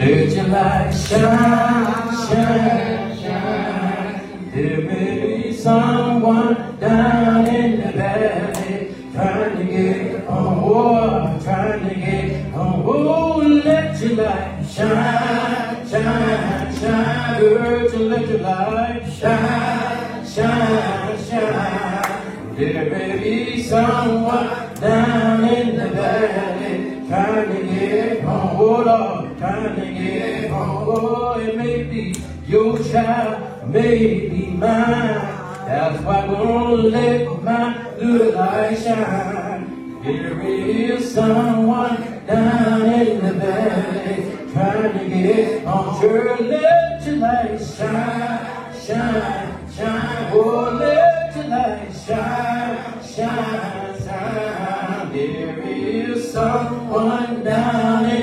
Let 0.00 0.30
your 0.30 0.46
light 0.46 0.92
shine, 0.92 2.28
shine, 2.28 3.18
shine. 3.18 4.50
There 4.54 4.80
may 4.82 5.42
be 5.42 5.52
someone 5.52 6.78
down 6.78 7.46
in 7.48 7.80
the 7.80 7.92
valley 7.98 8.94
trying 9.12 9.56
to 9.56 9.64
get 9.64 10.28
on. 10.28 10.58
Oh, 10.62 11.40
trying 11.42 11.88
to 11.88 11.94
get 11.96 12.54
on. 12.54 12.82
Oh, 12.86 13.38
let 13.38 14.00
your 14.00 14.24
light 14.24 14.64
shine, 14.70 15.88
shine, 15.88 16.78
shine. 16.78 17.42
Let 17.42 18.28
your 18.28 18.38
light 18.38 19.02
shine, 19.12 20.24
shine, 20.24 21.24
shine. 21.28 22.54
There 22.54 22.88
may 22.88 23.18
be 23.18 23.62
someone 23.64 24.74
down 24.80 25.44
in 25.48 25.76
the 25.76 25.88
valley 25.88 27.08
trying 27.08 27.48
to 27.48 27.62
get 27.74 28.22
home. 28.22 28.58
Oh, 28.60 29.27
Get 29.38 30.50
home. 30.50 30.88
Oh, 30.88 31.38
it 31.38 31.56
may 31.56 31.84
be 31.84 32.12
your 32.48 32.76
child, 32.82 33.70
may 33.70 34.28
be 34.28 34.46
mine. 34.46 35.14
That's 35.64 36.02
why 36.02 36.22
I'm 36.22 36.30
gonna 36.32 36.74
let 36.74 37.42
my 37.44 37.94
little 37.98 38.32
light 38.34 38.76
shine. 38.82 40.02
There 40.02 40.40
is 40.40 41.14
someone 41.14 42.22
down 42.26 42.82
in 42.82 43.24
the 43.24 43.32
valley 43.34 44.52
trying 44.52 44.98
to 44.98 45.08
get 45.08 45.64
on 45.66 46.00
Sure, 46.00 46.36
let 46.38 47.06
your 47.06 47.16
light 47.16 47.60
shine, 47.60 48.74
shine, 48.74 49.70
shine. 49.72 50.32
Oh, 50.32 50.76
let 50.80 51.36
your 51.36 51.44
light 51.44 51.92
shine, 51.94 53.02
shine, 53.04 54.02
shine. 54.02 55.12
There 55.12 55.60
is 55.62 56.32
someone 56.32 57.44
down 57.44 58.04
in 58.06 58.17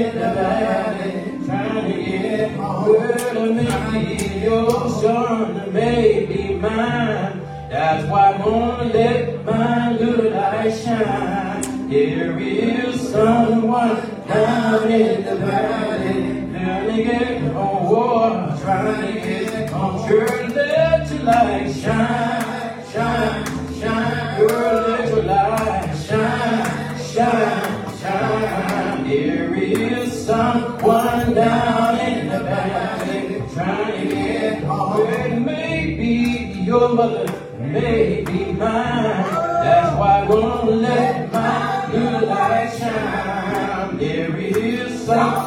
Well, 2.87 3.53
maybe 3.53 4.39
your 4.43 4.89
son, 5.01 5.73
maybe 5.73 6.55
mine. 6.55 7.41
That's 7.69 8.09
why 8.09 8.33
I'm 8.33 8.41
gonna 8.41 8.93
let 8.93 9.45
my 9.45 9.91
little 9.91 10.31
light 10.31 10.71
shine. 10.71 11.89
There 11.89 12.37
is 12.39 13.09
someone 13.09 14.01
down 14.27 14.91
in 14.91 15.25
the 15.25 15.35
valley 15.35 16.45
trying 16.65 16.95
to 16.95 17.03
get 17.03 17.41
home. 17.53 17.87
Oh, 17.87 18.59
trying 18.61 19.13
to 19.13 19.13
get 19.19 19.69
home. 19.69 20.07
Sure, 20.07 20.47
let 20.49 21.09
your 21.11 21.23
light 21.23 21.73
shine, 21.73 22.91
shine, 22.91 23.79
shine. 23.79 24.39
Girl, 24.39 24.84
mother, 36.93 37.25
maybe 37.59 38.53
mine. 38.53 39.03
That's 39.63 39.97
why 39.97 40.19
I'm 40.21 40.27
gonna 40.27 40.71
let 40.71 41.31
my 41.31 41.91
little 41.91 42.27
light 42.29 42.75
shine. 42.77 43.97
There 43.97 44.35
is 44.37 45.05
someone 45.05 45.44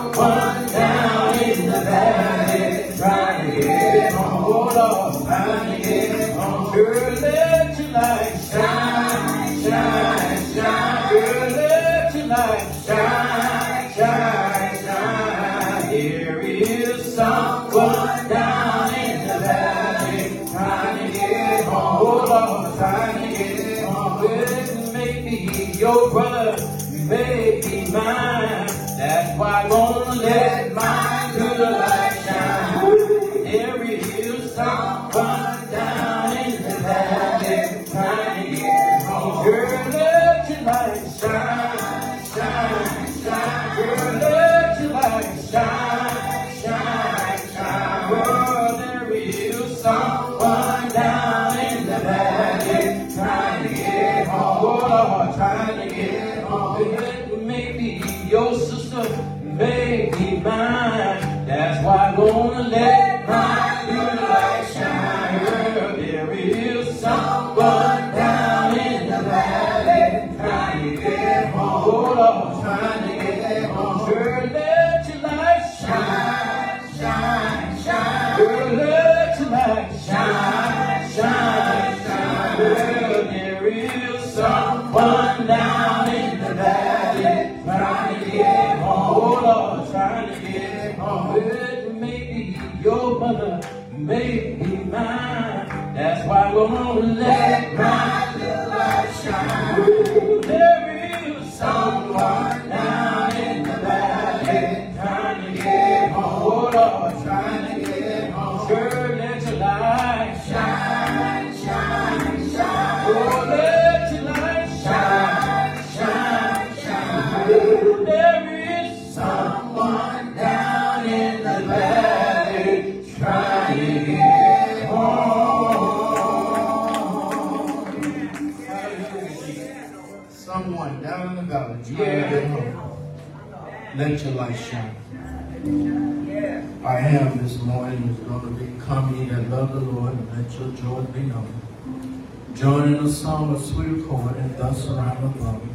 going 138.40 138.80
Come 138.80 139.14
ye 139.16 139.28
that 139.28 139.50
love 139.50 139.72
the 139.72 139.80
Lord 139.80 140.12
and 140.14 140.28
let 140.32 140.50
your 140.58 140.70
joy 140.72 141.02
be 141.12 141.20
known. 141.20 142.26
Join 142.54 142.94
in 142.94 143.04
a 143.04 143.08
song 143.08 143.54
of 143.54 143.64
sweet 143.64 144.00
accord 144.00 144.36
and 144.36 144.56
thus 144.56 144.86
around 144.88 145.22
the 145.22 145.38
throne. 145.38 145.68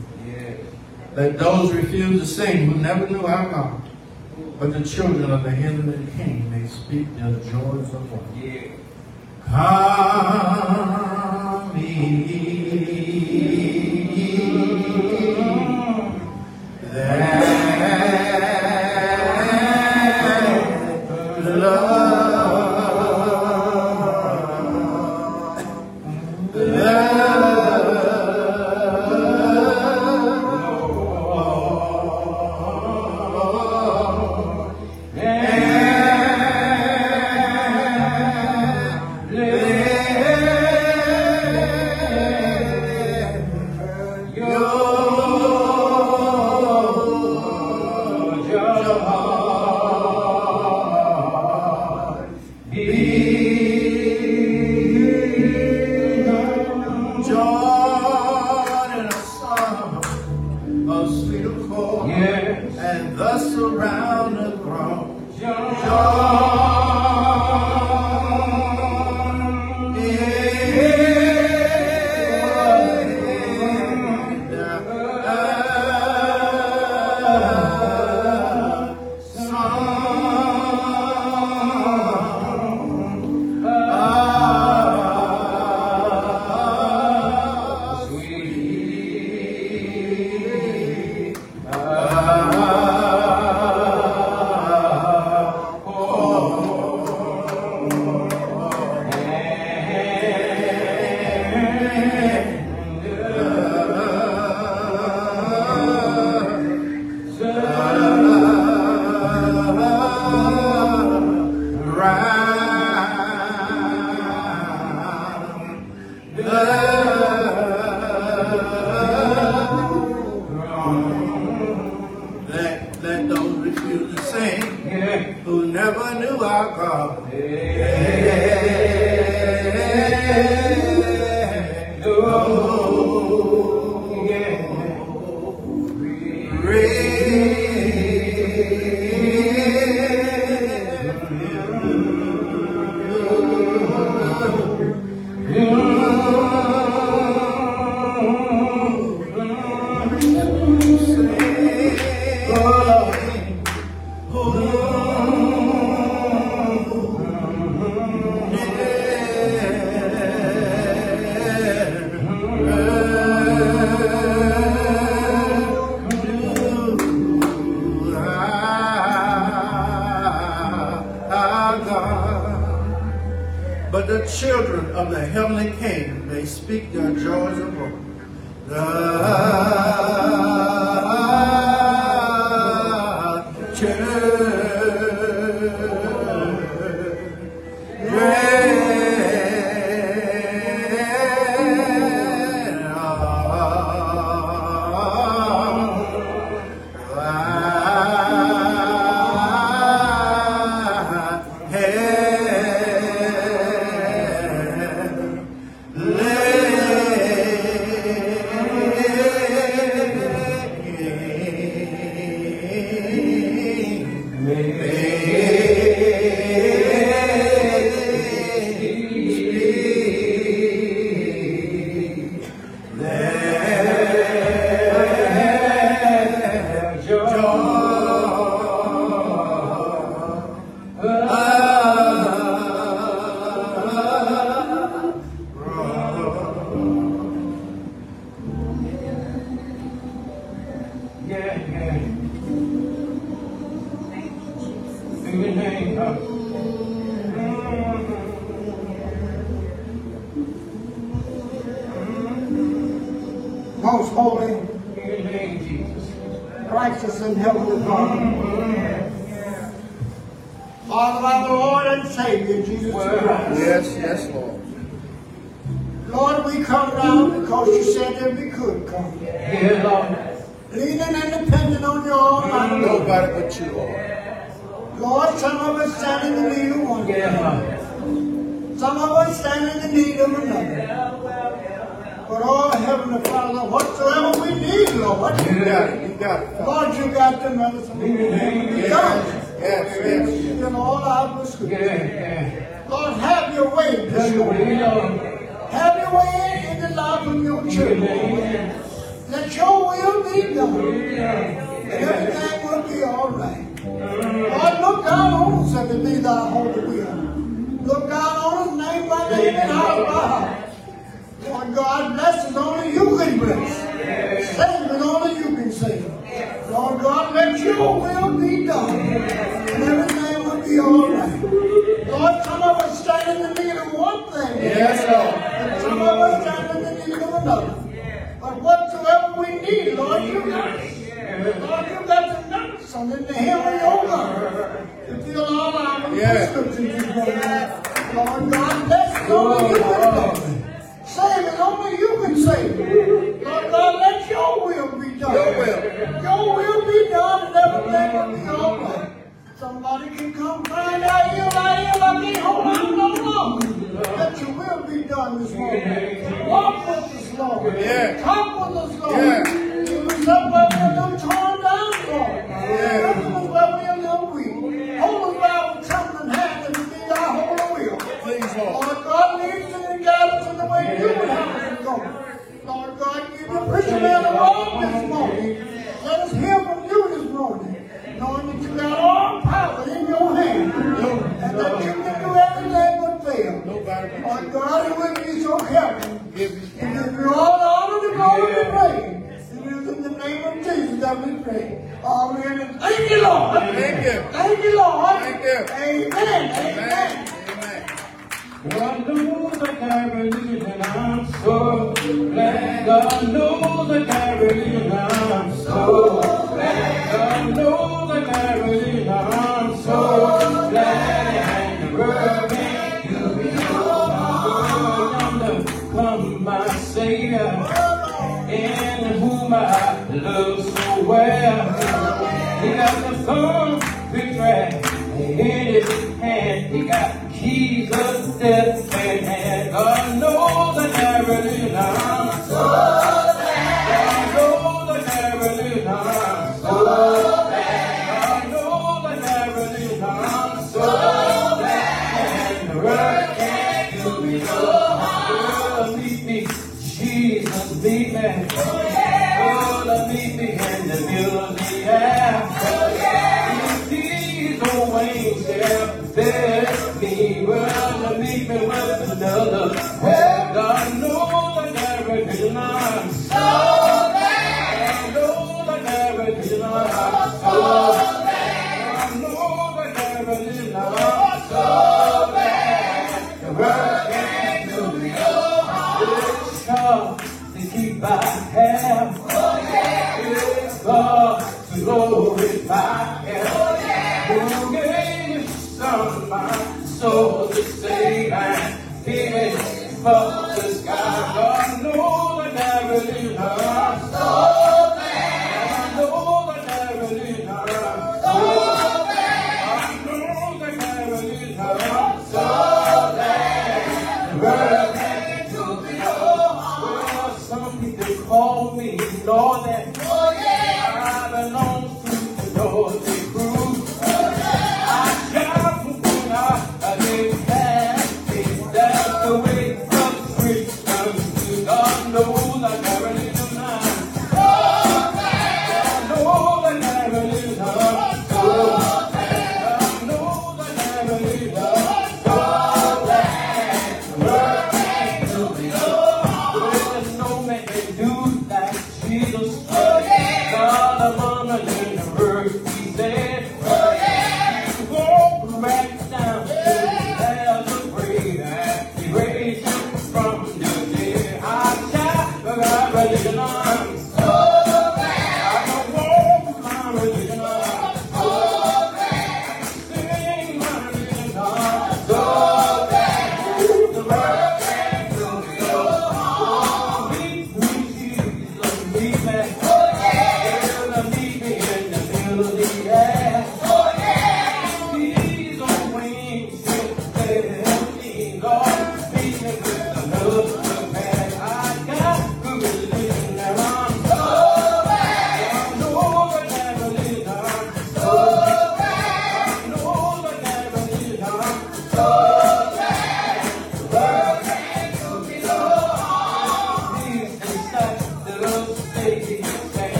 Let 1.16 1.38
those 1.38 1.72
refuse 1.72 2.20
to 2.22 2.26
sing 2.26 2.72
who 2.72 2.80
never 2.80 3.08
knew 3.08 3.26
our 3.26 3.50
God, 3.52 3.82
but 4.60 4.74
the 4.74 4.84
children 4.84 5.30
of 5.30 5.44
the 5.44 5.52
heavenly 5.52 6.08
King 6.18 6.50
may 6.50 6.68
speak 6.68 7.16
their 7.16 7.36
joys 7.36 7.94
of 7.94 8.12
love. 8.12 8.24
Come 9.46 9.94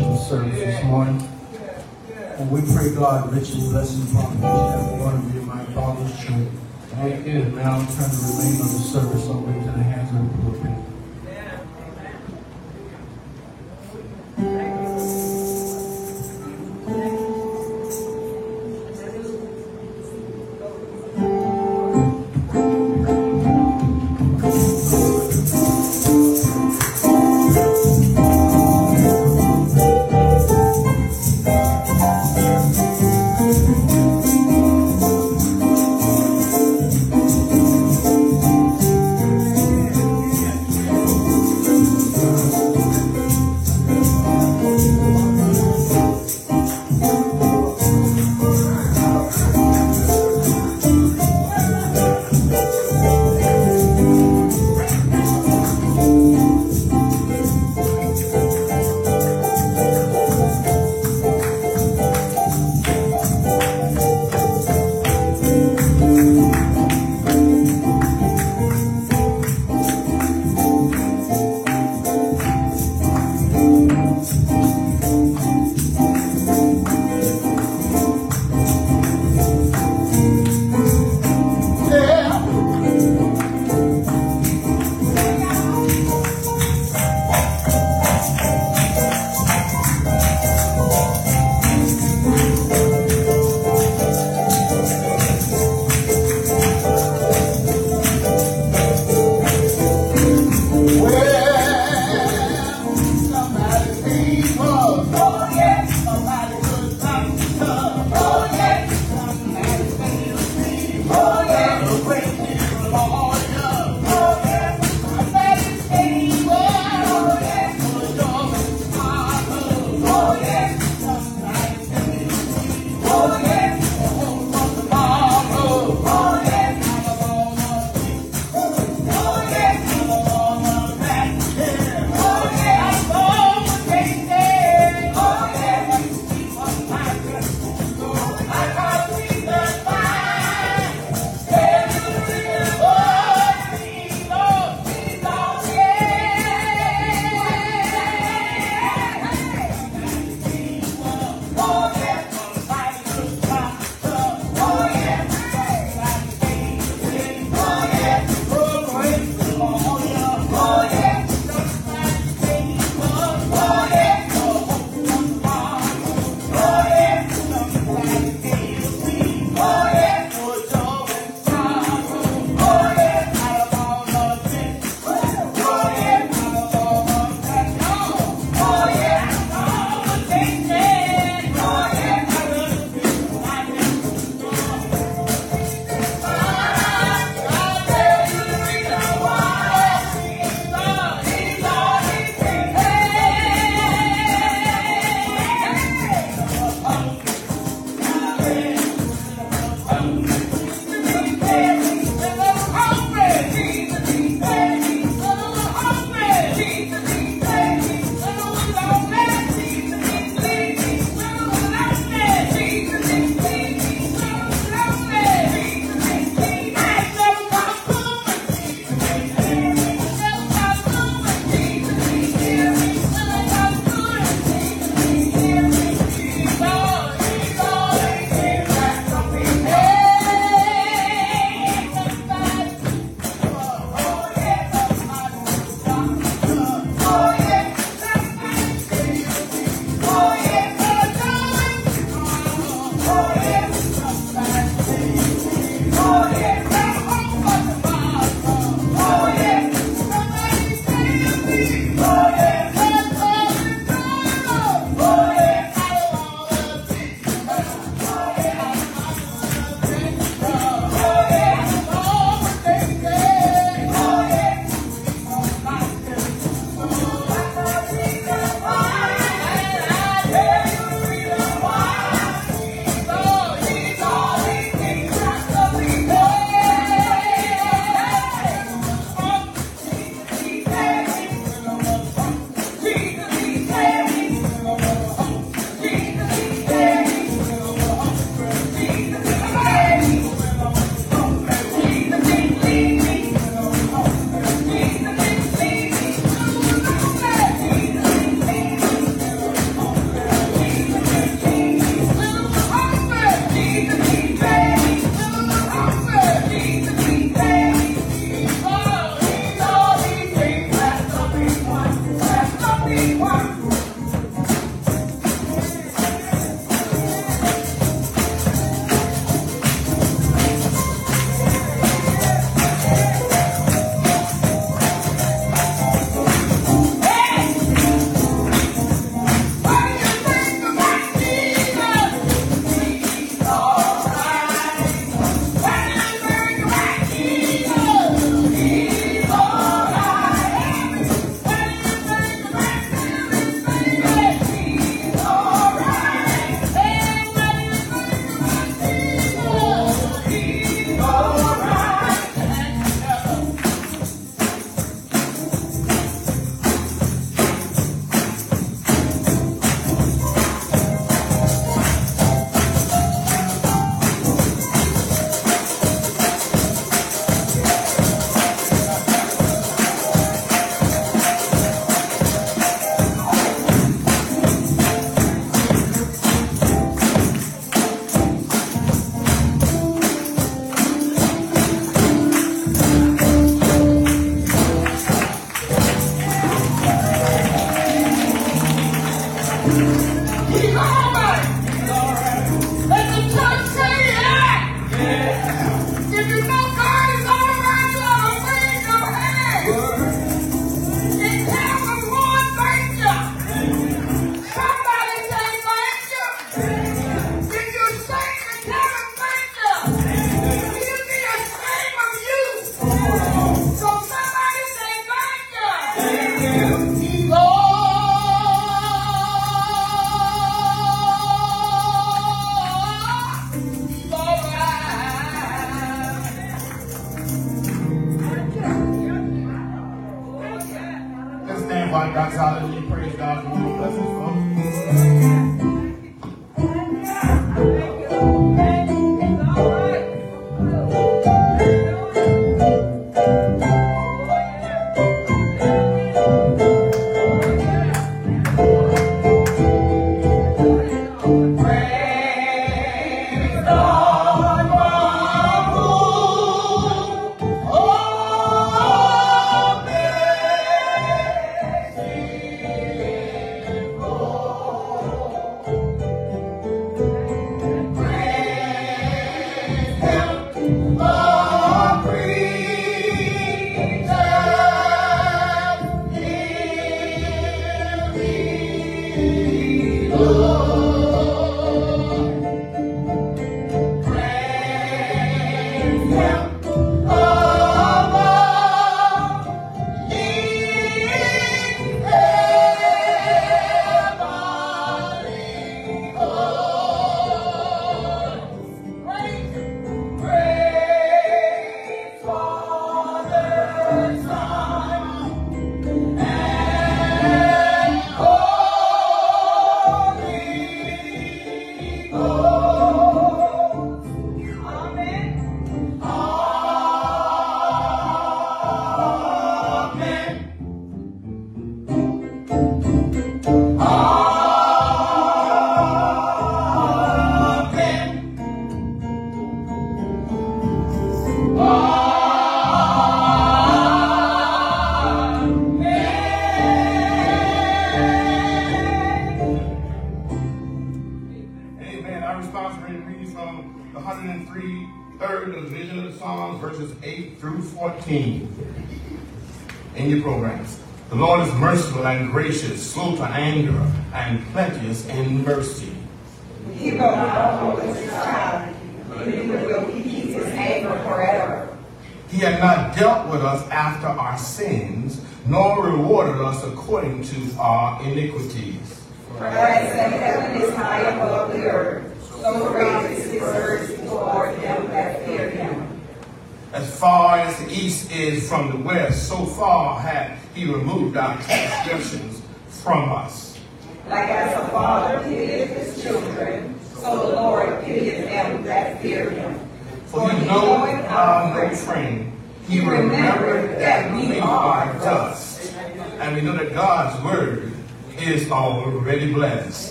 worship 0.00 0.28
service 0.28 0.58
this 0.58 0.84
morning. 0.84 1.28
And 2.38 2.50
we 2.50 2.60
pray 2.74 2.94
God 2.94 3.32
richly 3.32 3.68
blessings 3.68 4.10
upon 4.12 4.36
each 4.36 4.42
and 4.42 4.80
every 4.80 5.04
one 5.04 5.14
of 5.16 5.34
you, 5.34 5.42
my 5.42 5.64
father's 5.66 6.18
church. 6.18 6.48
Amen. 6.94 7.54
Now 7.56 7.78
I'm 7.78 7.86
trying 7.86 8.10
to 8.10 8.16
remain 8.16 8.60
on 8.60 8.68
the 8.68 8.80
service, 8.80 9.28
always 9.28 9.28
I'll 9.28 9.40
wait 9.40 9.66
to 9.66 9.72
the 9.72 9.82
hands 9.82 10.10
of 10.14 10.44
the 10.44 10.58
people. 10.58 10.91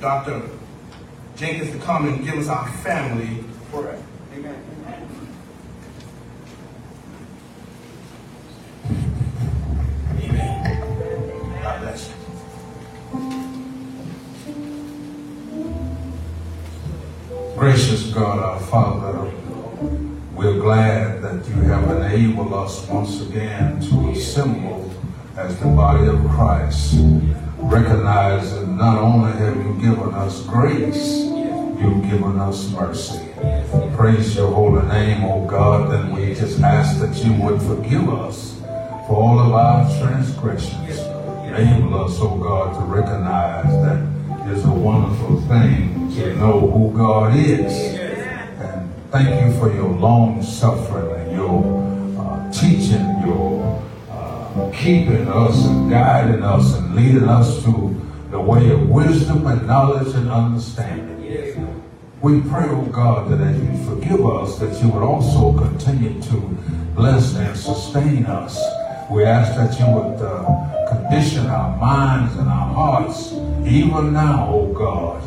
Dr. 0.00 0.42
Jenkins 1.36 1.70
to 1.72 1.78
come 1.78 2.08
and 2.08 2.24
give 2.24 2.38
us 2.38 2.48
our 2.48 2.68
family 2.78 3.44
prayer. 3.70 3.98
Amen. 4.34 4.56
Amen. 10.20 11.62
God 11.62 11.80
bless 11.80 12.08
you. 12.08 12.14
Gracious 17.56 18.12
God, 18.12 18.38
our 18.38 18.60
Father, 18.60 19.32
we're 20.34 20.60
glad 20.60 21.22
that 21.22 21.48
you 21.48 21.54
have 21.62 21.90
enabled 21.90 22.52
us 22.52 22.86
once 22.88 23.22
again 23.22 23.80
to 23.80 24.10
assemble 24.10 24.90
as 25.36 25.58
the 25.60 25.66
body 25.66 26.06
of 26.06 26.18
Christ, 26.28 26.96
recognizing 27.58 28.65
not 28.76 28.98
only 28.98 29.32
have 29.32 29.56
you 29.56 29.72
given 29.80 30.12
us 30.12 30.44
grace, 30.44 31.24
you've 31.24 32.02
given 32.02 32.38
us 32.38 32.70
mercy. 32.72 33.26
Praise 33.96 34.36
your 34.36 34.52
holy 34.52 34.86
name, 34.86 35.24
O 35.24 35.46
God, 35.46 35.90
then 35.90 36.12
we 36.12 36.34
just 36.34 36.60
ask 36.60 37.00
that 37.00 37.16
you 37.24 37.32
would 37.42 37.60
forgive 37.62 38.06
us 38.10 38.60
for 39.06 39.16
all 39.16 39.38
of 39.38 39.52
our 39.54 39.98
transgressions. 39.98 40.98
Enable 41.48 42.04
us, 42.04 42.18
O 42.20 42.36
God, 42.36 42.78
to 42.78 42.84
recognize 42.84 43.72
that 43.82 44.52
it's 44.52 44.66
a 44.66 44.70
wonderful 44.70 45.40
thing 45.42 46.10
to 46.14 46.36
know 46.36 46.60
who 46.70 46.94
God 46.94 47.34
is. 47.34 47.72
And 48.60 48.92
thank 49.10 49.42
you 49.42 49.58
for 49.58 49.72
your 49.72 49.88
long 49.88 50.42
suffering 50.42 51.18
and 51.18 51.32
your 51.32 52.20
uh, 52.20 52.52
teaching, 52.52 53.22
your 53.24 53.82
uh, 54.10 54.70
keeping 54.74 55.28
us 55.28 55.64
and 55.64 55.90
guiding 55.90 56.42
us 56.42 56.74
and 56.74 56.94
leading 56.94 57.24
us 57.24 57.64
to 57.64 58.05
the 58.36 58.42
way 58.42 58.70
of 58.70 58.86
wisdom 58.90 59.46
and 59.46 59.66
knowledge 59.66 60.14
and 60.14 60.30
understanding. 60.30 61.16
We 62.20 62.42
pray, 62.42 62.66
oh 62.68 62.84
God, 62.92 63.30
that 63.30 63.40
as 63.40 63.56
you 63.56 63.84
forgive 63.84 64.26
us, 64.26 64.58
that 64.58 64.82
you 64.82 64.90
would 64.90 65.02
also 65.02 65.56
continue 65.56 66.20
to 66.22 66.36
bless 66.94 67.34
and 67.34 67.56
sustain 67.56 68.26
us. 68.26 68.60
We 69.10 69.24
ask 69.24 69.54
that 69.56 69.78
you 69.80 69.86
would 69.86 70.20
uh, 70.20 70.86
condition 70.86 71.46
our 71.46 71.78
minds 71.78 72.36
and 72.36 72.46
our 72.48 72.74
hearts, 72.74 73.32
even 73.66 74.12
now, 74.12 74.50
oh 74.52 74.70
God, 74.72 75.22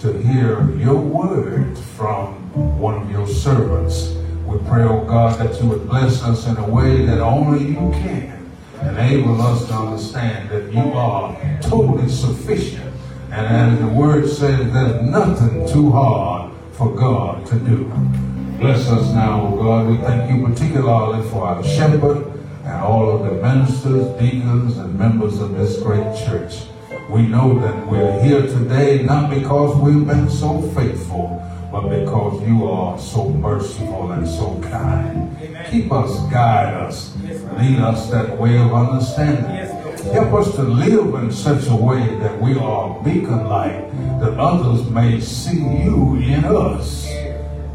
to 0.00 0.16
hear 0.22 0.70
your 0.76 0.96
word 0.96 1.76
from 1.96 2.34
one 2.78 3.02
of 3.02 3.10
your 3.10 3.26
servants. 3.26 4.14
We 4.46 4.56
pray, 4.68 4.84
oh 4.84 5.04
God, 5.04 5.38
that 5.38 5.60
you 5.60 5.68
would 5.68 5.86
bless 5.86 6.22
us 6.22 6.46
in 6.46 6.56
a 6.56 6.66
way 6.66 7.04
that 7.04 7.20
only 7.20 7.62
you 7.66 7.90
can. 8.00 8.33
Enable 8.88 9.40
us 9.40 9.66
to 9.66 9.74
understand 9.74 10.50
that 10.50 10.72
you 10.72 10.92
are 10.92 11.36
totally 11.60 12.08
sufficient. 12.08 12.92
And 13.30 13.46
as 13.46 13.78
the 13.80 13.88
word 13.88 14.28
says, 14.28 14.72
there's 14.72 15.02
nothing 15.02 15.66
too 15.66 15.90
hard 15.90 16.52
for 16.72 16.94
God 16.94 17.46
to 17.46 17.58
do. 17.58 17.84
Bless 18.58 18.88
us 18.88 19.12
now, 19.12 19.46
O 19.46 19.56
God. 19.56 19.88
We 19.88 19.96
thank 19.96 20.30
you 20.30 20.46
particularly 20.46 21.28
for 21.30 21.46
our 21.46 21.64
shepherd 21.64 22.26
and 22.64 22.82
all 22.82 23.10
of 23.10 23.24
the 23.24 23.42
ministers, 23.42 24.06
deacons, 24.20 24.78
and 24.78 24.98
members 24.98 25.40
of 25.40 25.56
this 25.56 25.82
great 25.82 26.16
church. 26.24 26.62
We 27.10 27.26
know 27.26 27.58
that 27.58 27.86
we're 27.86 28.22
here 28.22 28.42
today 28.42 29.02
not 29.02 29.30
because 29.30 29.76
we've 29.76 30.06
been 30.06 30.30
so 30.30 30.62
faithful, 30.70 31.42
but 31.74 31.88
because 31.88 32.40
you 32.46 32.70
are 32.70 32.96
so 32.96 33.30
merciful 33.30 34.12
and 34.12 34.28
so 34.28 34.60
kind. 34.70 35.36
Keep 35.68 35.90
us, 35.90 36.20
guide 36.30 36.72
us. 36.72 37.16
lead 37.58 37.80
us 37.80 38.08
that 38.12 38.38
way 38.38 38.56
of 38.58 38.72
understanding. 38.72 39.44
Help 40.12 40.34
us 40.34 40.54
to 40.54 40.62
live 40.62 41.14
in 41.14 41.32
such 41.32 41.66
a 41.66 41.74
way 41.74 42.06
that 42.18 42.40
we 42.40 42.56
are 42.56 43.02
beacon 43.02 43.48
light, 43.48 43.90
that 44.20 44.38
others 44.38 44.88
may 44.88 45.18
see 45.18 45.58
you 45.58 46.14
in 46.14 46.44
us. 46.44 47.08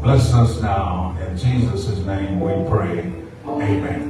Bless 0.00 0.32
us 0.32 0.62
now. 0.62 1.14
In 1.20 1.36
Jesus' 1.36 1.98
name 2.06 2.40
we 2.40 2.52
pray. 2.70 3.12
Amen. 3.44 4.08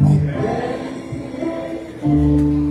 We 2.00 2.69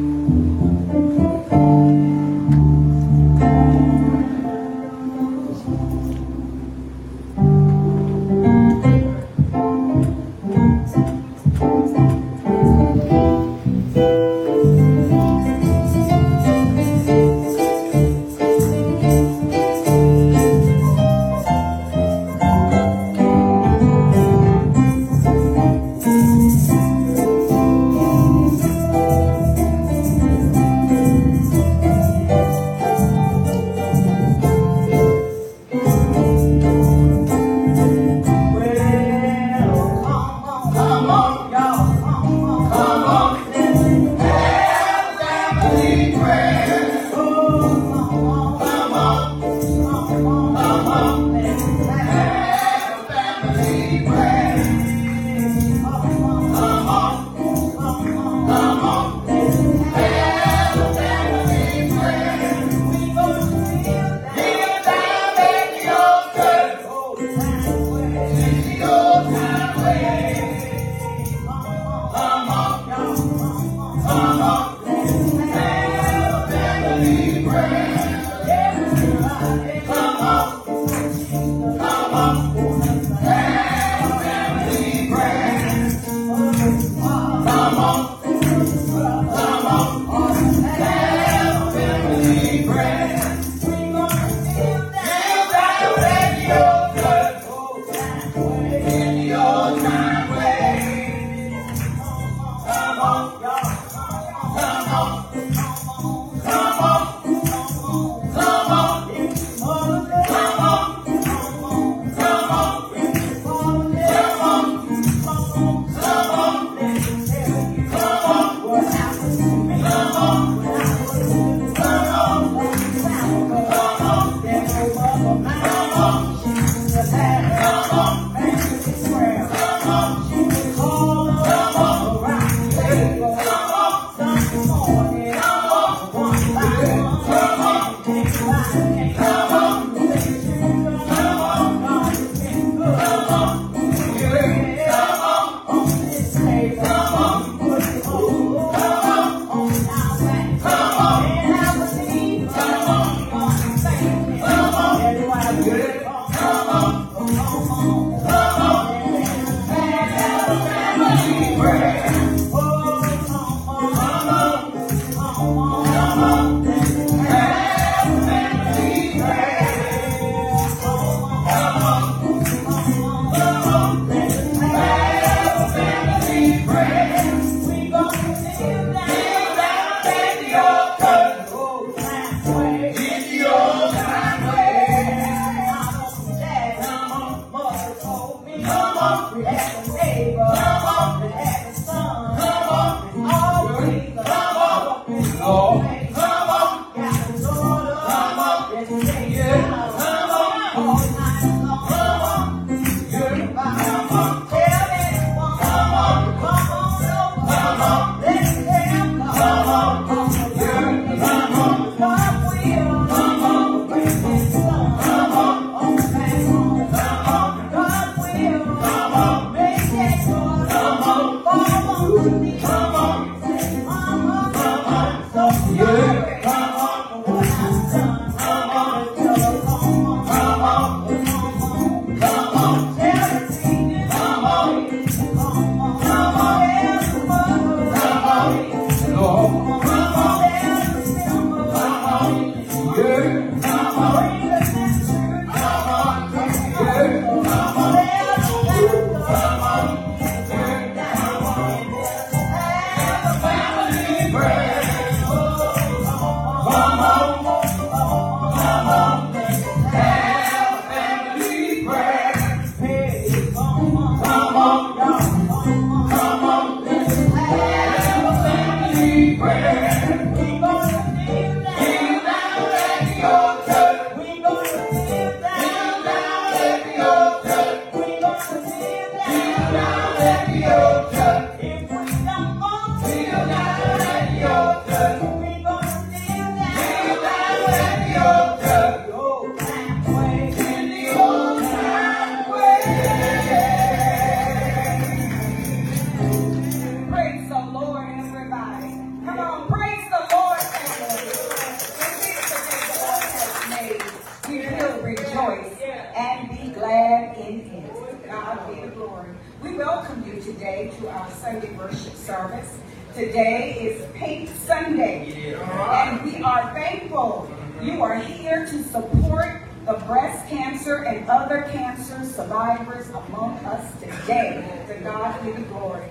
cancer 320.50 321.04
and 321.06 321.30
other 321.30 321.68
cancer 321.72 322.24
survivors 322.26 323.08
among 323.10 323.58
us 323.66 323.94
today. 324.00 324.84
To 324.88 324.96
God 325.04 325.46
be 325.46 325.52
the 325.52 325.62
glory. 325.70 326.06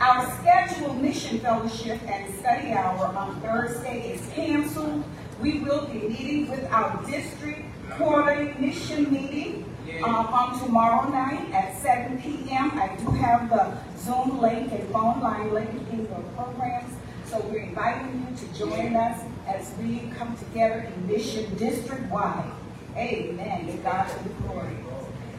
Our 0.00 0.30
scheduled 0.40 1.00
mission 1.00 1.40
fellowship 1.40 1.98
and 2.06 2.34
study 2.34 2.72
hour 2.72 3.06
on 3.06 3.40
Thursday 3.40 4.12
is 4.12 4.30
canceled. 4.34 5.04
We 5.40 5.60
will 5.60 5.86
be 5.86 6.00
meeting 6.08 6.50
with 6.50 6.64
our 6.70 7.02
district 7.06 7.62
quarterly 7.92 8.52
mission 8.58 9.10
meeting 9.12 9.64
uh, 10.02 10.06
on 10.06 10.58
tomorrow 10.60 11.08
night 11.08 11.50
at 11.52 11.76
7 11.78 12.20
p.m. 12.20 12.78
I 12.78 12.94
do 12.96 13.10
have 13.12 13.48
the 13.48 13.76
Zoom 13.98 14.40
link 14.40 14.72
and 14.72 14.86
phone 14.90 15.20
line 15.20 15.52
link 15.54 15.70
in 15.90 16.00
your 16.04 16.22
programs. 16.36 16.94
So 17.24 17.40
we're 17.50 17.60
inviting 17.60 18.26
you 18.28 18.36
to 18.36 18.58
join 18.58 18.96
us 18.96 19.22
as 19.46 19.72
we 19.78 20.10
come 20.18 20.36
together 20.36 20.80
in 20.80 21.06
mission 21.06 21.54
district-wide. 21.56 22.52
Amen. 22.96 23.66
To 23.66 23.76
God 23.78 24.10
the 24.24 24.30
glory. 24.42 24.76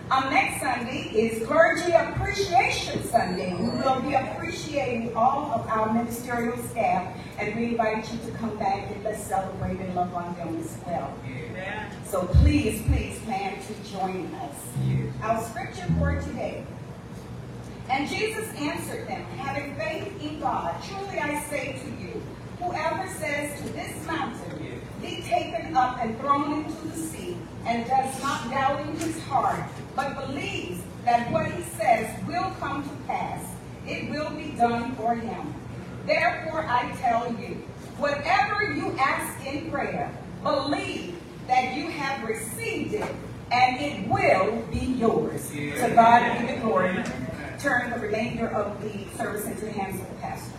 Um, 0.10 0.30
next 0.30 0.62
Sunday 0.62 1.10
is 1.14 1.48
Clergy 1.48 1.92
Appreciation 1.94 3.02
Sunday. 3.06 3.54
We 3.54 3.70
will 3.70 4.02
be 4.02 4.14
appreciating 4.14 5.16
all 5.16 5.52
of 5.52 5.68
our 5.68 5.94
ministerial 5.94 6.58
staff, 6.58 7.16
and 7.40 7.56
we 7.56 7.68
invite 7.68 8.12
you 8.12 8.20
to 8.26 8.38
come 8.38 8.58
back 8.58 8.92
and 8.92 9.04
let's 9.06 9.24
celebrate 9.24 9.80
and 9.80 9.96
love 9.96 10.14
on 10.14 10.36
them 10.36 10.60
as 10.60 10.78
well. 10.86 11.14
So 12.04 12.26
please, 12.28 12.82
please 12.88 13.20
plan 13.20 13.58
to 13.62 13.90
join 13.90 14.30
us. 14.36 14.56
Our 15.22 15.42
scripture 15.44 15.88
for 15.98 16.20
today. 16.22 16.66
And 17.90 18.08
Jesus 18.10 18.54
answered 18.56 19.08
them, 19.08 19.22
having 19.38 19.76
faith 19.76 20.22
in 20.22 20.40
God, 20.42 20.82
truly 20.84 21.20
I 21.20 21.42
say 21.44 21.80
to 21.84 22.04
you, 22.04 22.22
whoever 22.60 23.08
says 23.14 23.62
to 23.62 23.70
this 23.70 24.06
mountain, 24.06 24.82
be 25.02 25.22
taken 25.24 25.76
up 25.76 25.98
and 26.02 26.18
thrown 26.20 26.66
into 26.66 26.88
the 26.88 26.96
sea, 26.96 27.31
and 27.66 27.88
does 27.88 28.22
not 28.22 28.50
doubt 28.50 28.82
in 28.82 28.96
his 28.98 29.20
heart, 29.24 29.64
but 29.96 30.28
believes 30.28 30.82
that 31.06 31.32
what 31.32 31.46
he 31.52 31.64
says 31.64 32.10
will 32.28 32.52
come 32.60 32.84
to 32.84 32.96
pass, 33.08 33.44
it 33.88 34.10
will 34.10 34.30
be 34.32 34.52
done 34.58 34.96
for 34.96 35.16
him. 35.16 35.54
Therefore 36.06 36.66
I 36.68 36.92
tell 36.98 37.34
you, 37.34 37.56
whatever 37.98 38.74
you 38.74 38.96
ask 38.98 39.46
in 39.46 39.70
prayer, 39.70 40.12
believe 40.44 41.20
that 41.48 41.76
you 41.76 41.90
have 41.90 42.28
received 42.28 42.94
it, 42.94 43.16
and 43.52 43.82
it 43.82 44.08
will 44.08 44.62
be 44.72 44.80
yours. 44.80 45.50
To 45.52 45.92
God 45.94 46.40
be 46.40 46.54
the 46.54 46.60
glory. 46.62 47.04
Turn 47.60 47.92
the 47.92 48.00
remainder 48.00 48.48
of 48.48 48.82
the 48.82 49.06
service 49.18 49.46
into 49.46 49.66
the 49.66 49.72
hands 49.72 50.00
of 50.02 50.10
the 50.10 50.16
pastor. 50.16 50.58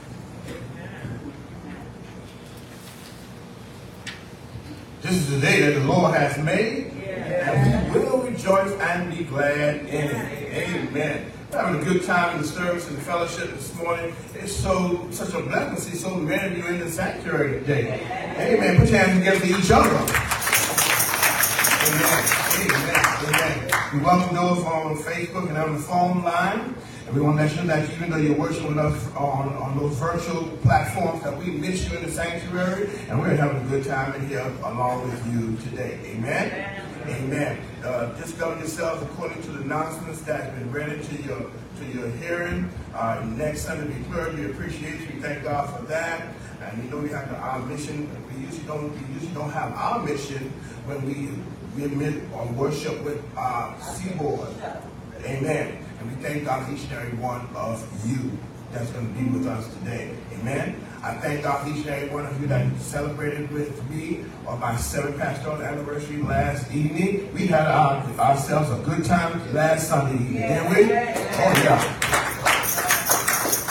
This 5.02 5.14
is 5.14 5.30
the 5.32 5.40
day 5.40 5.62
that 5.62 5.80
the 5.80 5.84
Lord 5.84 6.14
has 6.14 6.38
made, 6.38 6.92
and 6.92 7.92
we 7.92 7.98
will 7.98 8.18
rejoice 8.18 8.70
and 8.70 9.10
be 9.10 9.24
glad 9.24 9.80
in 9.80 9.86
it. 9.88 10.52
Amen. 10.54 11.26
We're 11.50 11.58
having 11.58 11.80
a 11.80 11.84
good 11.84 12.04
time 12.04 12.36
in 12.36 12.42
the 12.42 12.46
service 12.46 12.86
and 12.86 12.96
the 12.96 13.00
fellowship 13.00 13.50
this 13.50 13.74
morning. 13.74 14.14
It's 14.34 14.54
so 14.54 15.08
such 15.10 15.34
a 15.34 15.42
blessing 15.42 15.74
to 15.74 15.80
see 15.80 15.96
so 15.96 16.14
many 16.14 16.52
of 16.52 16.56
you 16.56 16.66
in 16.66 16.78
the 16.78 16.88
sanctuary 16.88 17.58
today. 17.58 18.00
Amen. 18.38 18.76
Put 18.78 18.90
your 18.90 18.98
hands 18.98 19.18
together 19.18 19.40
for 19.40 19.46
each 19.46 19.72
other. 19.72 19.90
Amen. 21.88 22.22
Amen. 22.62 23.02
Amen. 23.26 23.70
We 23.92 23.98
welcome 24.04 24.36
those 24.36 24.64
on 24.64 24.96
Facebook 24.98 25.48
and 25.48 25.58
on 25.58 25.72
the 25.74 25.80
phone 25.80 26.22
line. 26.22 26.76
We 27.12 27.20
want 27.20 27.36
to 27.36 27.44
let 27.44 27.56
you 27.56 27.66
that 27.66 27.92
even 27.92 28.10
though 28.10 28.16
you're 28.16 28.38
worshiping 28.38 28.78
us 28.78 29.06
on, 29.14 29.52
on 29.56 29.76
those 29.76 29.94
virtual 29.96 30.44
platforms, 30.62 31.22
that 31.22 31.36
we 31.36 31.50
miss 31.50 31.86
you 31.86 31.98
in 31.98 32.04
the 32.04 32.10
sanctuary, 32.10 32.88
and 33.08 33.20
we're 33.20 33.36
having 33.36 33.58
a 33.58 33.68
good 33.68 33.84
time 33.84 34.14
in 34.14 34.26
here 34.28 34.50
along 34.64 35.10
with 35.10 35.26
you 35.30 35.54
today. 35.68 36.00
Amen. 36.06 36.82
Amen. 37.06 37.58
Uh, 37.84 38.18
just 38.18 38.38
govern 38.38 38.60
yourselves 38.60 39.02
according 39.02 39.42
to 39.42 39.50
the 39.50 39.60
announcements 39.60 40.22
that 40.22 40.42
have 40.42 40.58
been 40.58 40.72
read 40.72 41.02
to 41.02 41.22
your 41.22 41.50
to 41.80 41.86
your 41.92 42.08
hearing. 42.12 42.70
Uh, 42.94 43.22
next 43.36 43.62
Sunday, 43.62 43.92
be 43.92 44.50
appreciation. 44.50 45.14
We 45.14 45.20
thank 45.20 45.42
God 45.42 45.68
for 45.76 45.84
that. 45.86 46.32
And 46.62 46.82
you 46.82 46.90
know 46.90 46.98
we 46.98 47.10
have 47.10 47.30
our 47.34 47.58
mission. 47.66 48.08
We 48.32 48.46
usually 48.46 48.66
don't 48.66 48.90
we 48.90 49.14
usually 49.14 49.34
don't 49.34 49.50
have 49.50 49.72
our 49.72 50.02
mission 50.02 50.50
when 50.86 51.04
we 51.04 51.28
we 51.76 51.84
admit 51.84 52.22
or 52.32 52.46
worship 52.52 53.02
with 53.04 53.22
uh, 53.36 53.78
Seaboard. 53.80 54.48
Amen. 55.24 55.81
And 56.02 56.16
we 56.16 56.22
thank 56.22 56.44
God 56.44 56.66
for 56.66 56.74
each 56.74 56.82
and 56.84 56.92
every 56.94 57.16
one 57.18 57.46
of 57.54 57.86
you 58.04 58.32
that's 58.72 58.90
going 58.90 59.06
to 59.06 59.20
be 59.20 59.28
with 59.28 59.46
us 59.46 59.72
today. 59.74 60.12
Amen. 60.32 60.74
I 61.00 61.14
thank 61.14 61.44
God 61.44 61.62
for 61.62 61.68
each 61.68 61.86
and 61.86 61.90
every 61.90 62.08
one 62.08 62.26
of 62.26 62.40
you 62.40 62.48
that 62.48 62.76
celebrated 62.80 63.52
with 63.52 63.88
me 63.88 64.24
on 64.46 64.58
my 64.58 64.74
seventh 64.76 65.18
pastoral 65.18 65.62
anniversary 65.62 66.20
last 66.22 66.72
evening. 66.72 67.32
We 67.32 67.46
had 67.46 67.68
our, 67.68 68.02
ourselves 68.18 68.70
a 68.70 68.82
good 68.82 69.04
time 69.04 69.54
last 69.54 69.88
Sunday 69.88 70.14
evening, 70.14 70.42
didn't 70.42 70.70
we? 70.70 70.82
Oh, 70.82 71.62
yeah. 71.62 71.98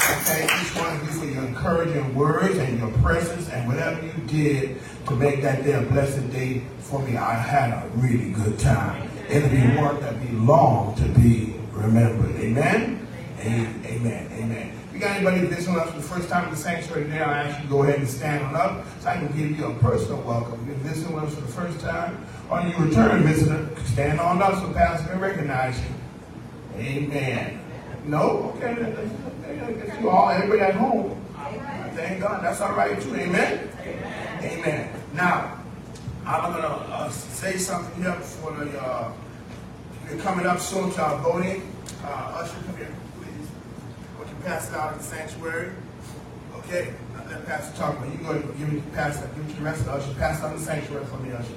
I 0.08 0.16
thank 0.24 0.62
each 0.62 0.78
one 0.78 0.96
of 0.96 1.04
you 1.04 1.20
for 1.20 1.26
your 1.26 1.46
encouraging 1.48 2.16
words 2.16 2.58
and 2.58 2.80
your 2.80 2.92
presence 3.00 3.50
and 3.50 3.68
whatever 3.68 4.06
you 4.06 4.14
did 4.28 4.78
to 5.08 5.16
make 5.18 5.42
that 5.42 5.66
day 5.66 5.74
a 5.74 5.82
blessed 5.82 6.32
day 6.32 6.62
for 6.80 7.00
me. 7.02 7.18
I 7.18 7.34
had 7.34 7.72
a 7.72 7.90
really 7.96 8.32
good 8.32 8.58
time. 8.58 9.10
It'll 9.30 9.50
be 9.50 9.62
one 9.78 10.00
that 10.00 10.22
be 10.22 10.32
long 10.34 10.96
to 10.96 11.04
be 11.20 11.56
remembered. 11.72 12.36
Amen? 12.38 13.08
Amen. 13.40 13.84
Amen. 13.86 14.80
If 14.88 14.94
you 14.94 15.00
got 15.00 15.16
anybody 15.16 15.48
visiting 15.48 15.76
us 15.78 15.90
for 15.90 15.98
the 15.98 16.04
first 16.04 16.30
time 16.30 16.46
in 16.46 16.52
the 16.52 16.58
sanctuary 16.58 17.08
now, 17.08 17.30
I 17.30 17.44
ask 17.44 17.58
you 17.58 17.64
to 17.64 17.70
go 17.70 17.84
ahead 17.84 18.00
and 18.00 18.08
stand 18.08 18.44
on 18.44 18.56
up 18.56 18.86
so 19.00 19.10
I 19.10 19.18
can 19.18 19.28
give 19.36 19.58
you 19.58 19.66
a 19.66 19.74
personal 19.76 20.22
welcome. 20.22 20.62
If 20.62 20.68
you're 20.68 20.94
visiting 20.94 21.16
with 21.16 21.24
us 21.26 21.36
for 21.36 21.42
the 21.42 21.48
first 21.48 21.80
time, 21.80 22.26
or 22.50 22.62
you 22.62 22.78
return 22.78 23.24
visitor, 23.24 23.70
stand 23.86 24.20
on 24.20 24.42
up 24.42 24.56
so 24.56 24.72
Pastor 24.74 25.08
can 25.10 25.20
recognize 25.20 25.80
you. 25.80 26.82
Amen. 26.82 27.60
No? 28.06 28.54
Okay. 28.58 29.08
you 30.02 30.10
all, 30.10 30.30
everybody 30.30 30.62
at 30.62 30.76
home. 30.76 31.18
Thank 31.96 32.22
God. 32.22 32.44
That's 32.44 32.62
all 32.62 32.74
right 32.74 33.00
too. 33.02 33.16
Amen? 33.16 33.70
Amen. 34.42 34.90
Now, 35.14 35.60
I'm 36.26 36.52
going 36.52 36.64
to 36.64 36.70
uh, 36.70 37.10
say 37.10 37.58
something 37.58 38.02
here 38.02 38.14
for 38.14 38.52
the, 38.54 38.80
uh, 38.82 39.12
we're 40.12 40.22
coming 40.22 40.46
up 40.46 40.60
soon 40.60 40.92
to 40.92 41.02
our 41.02 41.18
voting. 41.20 41.62
Uh, 42.04 42.42
Usher, 42.44 42.56
come 42.66 42.78
here, 42.78 42.94
please. 43.20 43.48
Would 44.20 44.28
you 44.28 44.36
pass 44.44 44.70
it 44.70 44.76
out 44.76 44.94
in 44.94 44.98
the 44.98 45.04
sanctuary? 45.04 45.72
Okay, 46.58 46.94
Now 47.14 47.24
let 47.30 47.46
Pastor 47.46 47.78
talk, 47.78 48.00
but 48.00 48.12
you 48.12 48.18
go 48.18 48.32
and 48.32 48.58
give 48.58 48.72
me, 48.72 48.80
the 48.80 48.92
pass 48.92 49.22
it, 49.22 49.36
give 49.36 49.48
me 49.48 49.54
the 49.54 49.62
rest 49.62 49.80
of 49.82 49.86
the 49.86 49.92
usher, 49.94 50.14
pass 50.16 50.40
it 50.40 50.44
out 50.44 50.54
in 50.54 50.60
the 50.60 50.66
sanctuary 50.66 51.06
for 51.06 51.18
me, 51.18 51.32
Usher. 51.32 51.54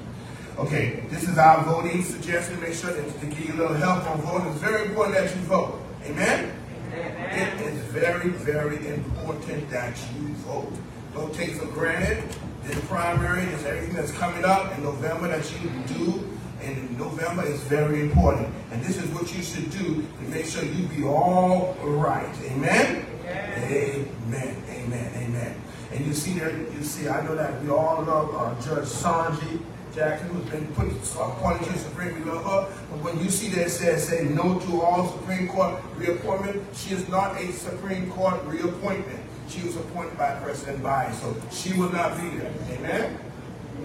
Okay, 0.59 1.03
this 1.11 1.29
is 1.29 1.37
our 1.37 1.65
voting 1.65 2.05
suggestion. 2.05 2.61
Make 2.61 2.75
sure 2.75 2.93
that 2.93 3.21
to 3.21 3.27
give 3.27 3.49
you 3.49 3.55
a 3.55 3.59
little 3.59 3.75
help 3.75 4.09
on 4.09 4.21
voting. 4.21 4.53
It's 4.53 4.61
very 4.61 4.87
important 4.87 5.17
that 5.17 5.35
you 5.35 5.43
vote. 5.43 5.81
Amen? 6.05 6.53
It 6.93 7.61
is 7.61 7.79
very, 7.87 8.29
very 8.29 8.87
important 8.87 9.69
that 9.71 9.99
you 10.15 10.29
vote. 10.47 10.73
Don't 11.13 11.35
take 11.35 11.57
for 11.57 11.67
granted 11.67 12.23
the 12.67 12.81
primary 12.83 13.43
is 13.45 13.65
everything 13.65 13.95
that's 13.95 14.13
coming 14.13 14.45
up 14.45 14.77
in 14.77 14.85
November 14.85 15.29
that 15.29 15.45
you 15.53 15.69
do. 15.87 16.34
And 16.65 16.79
in 16.79 16.99
November 16.99 17.45
is 17.45 17.61
very 17.65 18.01
important. 18.01 18.49
And 18.73 18.83
this 18.83 18.97
is 18.97 19.09
what 19.11 19.35
you 19.35 19.43
should 19.43 19.71
do 19.71 20.03
to 20.03 20.23
make 20.31 20.47
sure 20.47 20.65
you 20.65 20.87
be 20.89 21.05
all 21.05 21.77
right. 21.83 22.35
Amen? 22.45 23.07
Amen. 23.27 24.63
Amen. 24.69 25.13
Amen. 25.15 25.55
And 25.93 26.07
you 26.07 26.15
see 26.15 26.33
there, 26.33 26.57
you 26.57 26.83
see, 26.83 27.09
I 27.09 27.23
know 27.25 27.37
that 27.37 27.63
we 27.63 27.71
all 27.71 28.03
love 28.03 28.35
uh, 28.35 28.61
Judge 28.61 28.89
Sanji 28.89 29.61
Jackson, 29.95 30.29
who's 30.31 30.51
been 30.51 30.67
put, 30.75 30.89
appointed 30.89 31.67
to 31.67 31.73
the 31.73 31.79
Supreme 31.79 32.23
Court. 32.25 32.45
Love 32.45 32.69
her. 32.69 32.87
But 32.91 33.05
when 33.05 33.23
you 33.23 33.31
see 33.31 33.49
that 33.51 33.67
it 33.67 33.71
says, 33.71 34.09
say 34.09 34.25
no 34.25 34.59
to 34.59 34.83
all 34.83 35.09
Supreme 35.09 35.49
Court 35.49 35.81
reappointment, 35.97 36.65
she 36.75 36.95
is 36.95 37.09
not 37.09 37.41
a 37.41 37.53
Supreme 37.53 38.11
Court 38.11 38.43
reappointment. 38.45 39.21
She 39.49 39.63
was 39.63 39.77
appointed 39.77 40.19
by 40.19 40.35
President 40.37 40.83
Biden, 40.83 41.15
so 41.15 41.37
she 41.53 41.79
will 41.79 41.93
not 41.93 42.21
be 42.21 42.29
there. 42.39 42.53
Amen? 42.71 43.19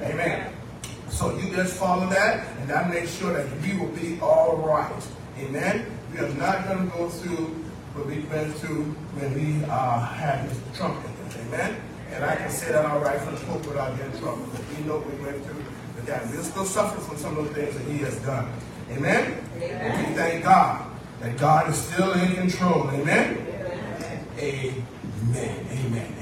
Amen. 0.01 0.53
So 1.09 1.37
you 1.37 1.49
just 1.55 1.75
follow 1.75 2.07
that, 2.09 2.47
and 2.57 2.69
that 2.69 2.89
makes 2.89 3.17
sure 3.17 3.33
that 3.33 3.61
we 3.61 3.77
will 3.77 3.87
be 3.87 4.19
all 4.21 4.57
right. 4.57 5.07
Amen? 5.39 5.85
We 6.13 6.19
are 6.19 6.29
not 6.29 6.67
going 6.67 6.89
to 6.89 6.97
go 6.97 7.09
through 7.09 7.47
what 7.93 8.05
we 8.05 8.19
went 8.25 8.53
through 8.55 8.83
when 9.17 9.33
we 9.33 9.65
uh, 9.65 9.99
had 9.99 10.47
Mr. 10.47 10.77
Trump 10.77 11.03
in. 11.03 11.19
Amen? 11.47 11.81
And 12.11 12.23
I 12.23 12.35
can 12.35 12.49
say 12.49 12.71
that 12.71 12.85
all 12.85 12.99
right 12.99 13.19
from 13.21 13.35
the 13.35 13.41
pulpit 13.41 13.67
without 13.67 13.97
getting 13.97 14.13
in 14.13 14.19
trouble. 14.19 14.45
Because 14.45 14.77
we 14.77 14.83
know 14.85 14.97
we 14.97 15.23
went 15.23 15.43
through 15.45 15.63
the 15.95 16.01
that. 16.03 16.27
We're 16.27 16.43
still 16.43 16.65
suffering 16.65 17.05
from 17.05 17.17
some 17.17 17.37
of 17.37 17.47
the 17.47 17.53
things 17.53 17.75
that 17.75 17.85
he 17.85 17.99
has 17.99 18.17
done. 18.19 18.51
Amen? 18.91 19.43
And 19.61 20.07
we 20.07 20.13
thank 20.15 20.43
God 20.43 20.89
that 21.21 21.37
God 21.37 21.69
is 21.69 21.75
still 21.75 22.13
in 22.13 22.35
control. 22.35 22.89
Amen? 22.89 23.45
Amen. 24.37 24.85
Amen. 25.29 25.65
Amen. 25.71 26.18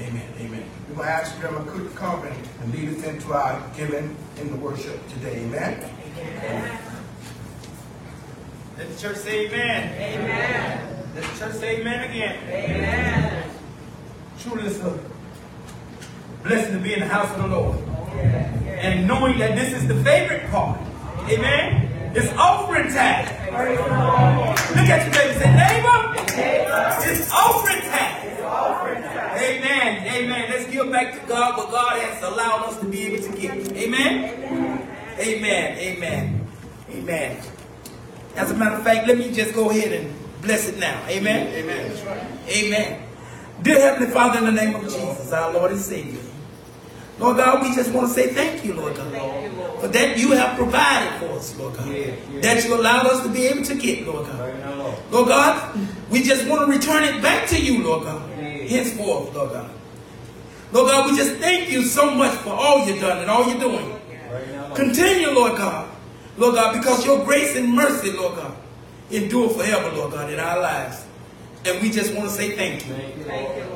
Amen. 0.98 1.06
We're 1.06 1.06
going 1.06 1.06
to 1.06 1.12
ask 1.12 1.40
Grandma 1.40 1.64
Cook 1.70 1.90
to 1.90 1.96
come 1.96 2.24
and, 2.26 2.48
and 2.60 2.74
lead 2.74 2.88
us 2.88 3.04
into 3.04 3.32
our 3.32 3.62
giving 3.76 4.16
in 4.40 4.50
the 4.50 4.56
worship 4.56 5.08
today. 5.08 5.44
Amen? 5.44 5.90
Let 8.76 8.88
the 8.88 9.00
church 9.00 9.16
say 9.16 9.46
amen. 9.46 9.92
Amen. 9.94 11.12
Let 11.14 11.24
the 11.24 11.38
church 11.38 11.54
say 11.54 11.80
amen 11.80 12.10
again. 12.10 12.36
Amen. 12.48 13.50
Truly 14.40 14.66
it's 14.66 14.80
a 14.80 14.98
blessing 16.42 16.74
to 16.74 16.80
be 16.80 16.94
in 16.94 17.00
the 17.00 17.06
house 17.06 17.30
of 17.36 17.42
the 17.42 17.48
Lord. 17.48 17.78
And 18.66 19.06
knowing 19.06 19.38
that 19.38 19.56
this 19.56 19.72
is 19.72 19.86
the 19.88 20.02
favorite 20.02 20.50
part. 20.50 20.80
Amen. 21.28 22.12
It's 22.16 22.32
offering 22.34 22.88
time. 22.92 23.26
Look 24.70 24.88
at 24.88 25.04
your 25.04 25.14
neighbor 25.14 25.30
and 25.30 26.30
say, 26.30 26.64
neighbor, 26.64 27.10
it's 27.10 27.30
offering 27.32 27.82
time. 27.82 28.18
Amen. 29.38 30.06
Amen. 30.14 30.50
Let's 30.50 30.68
give 30.88 30.92
back 30.92 31.20
to 31.20 31.26
God 31.26 31.56
what 31.56 31.70
God 31.70 32.00
has 32.00 32.22
allowed 32.22 32.68
us 32.68 32.80
to 32.80 32.86
be 32.86 33.02
able 33.06 33.22
to 33.24 33.36
give. 33.36 33.76
Amen. 33.76 34.84
Amen. 35.18 35.78
Amen. 35.78 36.46
Amen. 36.90 37.42
As 38.36 38.50
a 38.50 38.54
matter 38.54 38.76
of 38.76 38.84
fact, 38.84 39.06
let 39.06 39.18
me 39.18 39.32
just 39.32 39.54
go 39.54 39.70
ahead 39.70 39.92
and 39.92 40.14
bless 40.42 40.68
it 40.68 40.78
now. 40.78 41.02
Amen. 41.08 41.48
Amen. 41.48 42.38
Amen. 42.48 43.02
Dear 43.62 43.80
Heavenly 43.80 44.12
Father, 44.12 44.38
in 44.38 44.44
the 44.44 44.52
name 44.52 44.74
of 44.76 44.82
Jesus, 44.84 45.32
our 45.32 45.52
Lord 45.52 45.72
and 45.72 45.80
Savior. 45.80 46.20
Lord 47.18 47.36
God, 47.36 47.62
we 47.62 47.74
just 47.74 47.90
want 47.90 48.06
to 48.06 48.14
say 48.14 48.32
thank 48.32 48.64
you, 48.64 48.74
Lord 48.74 48.94
God, 48.94 49.10
for 49.80 49.88
that 49.88 50.18
you 50.18 50.30
have 50.32 50.56
provided 50.56 51.18
for 51.18 51.36
us, 51.36 51.58
Lord 51.58 51.74
God, 51.74 51.88
that 52.42 52.64
you 52.64 52.76
allowed 52.76 53.06
us 53.06 53.24
to 53.24 53.28
be 53.28 53.46
able 53.46 53.64
to 53.64 53.74
get, 53.74 54.06
Lord 54.06 54.26
God. 54.28 55.10
Lord 55.10 55.26
God, 55.26 55.78
we 56.10 56.22
just 56.22 56.46
want 56.46 56.60
to 56.60 56.78
return 56.78 57.02
it 57.02 57.20
back 57.20 57.48
to 57.48 57.60
you, 57.60 57.82
Lord 57.82 58.04
God, 58.04 58.30
henceforth, 58.38 59.34
Lord 59.34 59.50
God. 59.50 59.77
Lord 60.72 60.90
God, 60.90 61.10
we 61.10 61.16
just 61.16 61.36
thank 61.36 61.70
you 61.70 61.84
so 61.84 62.10
much 62.10 62.34
for 62.38 62.50
all 62.50 62.86
you've 62.86 63.00
done 63.00 63.18
and 63.18 63.30
all 63.30 63.46
you're 63.48 63.60
doing. 63.60 63.94
Continue, 64.74 65.30
Lord 65.30 65.56
God, 65.56 65.88
Lord 66.36 66.54
God, 66.54 66.74
because 66.74 67.04
your 67.04 67.24
grace 67.24 67.56
and 67.56 67.72
mercy, 67.72 68.12
Lord 68.12 68.36
God, 68.36 68.54
endure 69.10 69.48
forever, 69.50 69.90
Lord 69.96 70.12
God, 70.12 70.32
in 70.32 70.38
our 70.38 70.60
lives. 70.60 71.04
And 71.64 71.82
we 71.82 71.90
just 71.90 72.14
want 72.14 72.28
to 72.28 72.34
say 72.34 72.54
thank 72.54 72.86
you. 72.86 72.94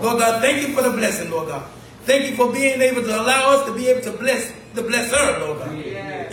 Lord 0.01 0.19
God, 0.19 0.41
thank 0.43 0.67
you 0.67 0.75
for 0.75 0.83
the 0.83 0.91
blessing, 0.91 1.31
Lord 1.31 1.49
God. 1.49 1.67
Thank 2.05 2.31
you 2.31 2.37
for 2.37 2.53
being 2.53 2.81
able 2.81 3.03
to 3.03 3.21
allow 3.21 3.57
us 3.57 3.67
to 3.67 3.75
be 3.75 3.89
able 3.89 4.03
to 4.03 4.13
bless 4.13 4.53
the 4.75 4.83
blesser, 4.83 5.41
Lord 5.41 5.59
God. 5.59 5.73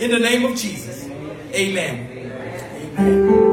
In 0.00 0.10
the 0.10 0.18
name 0.18 0.44
of 0.44 0.56
Jesus. 0.56 1.06
Amen. 1.54 2.10
Amen. 2.98 3.49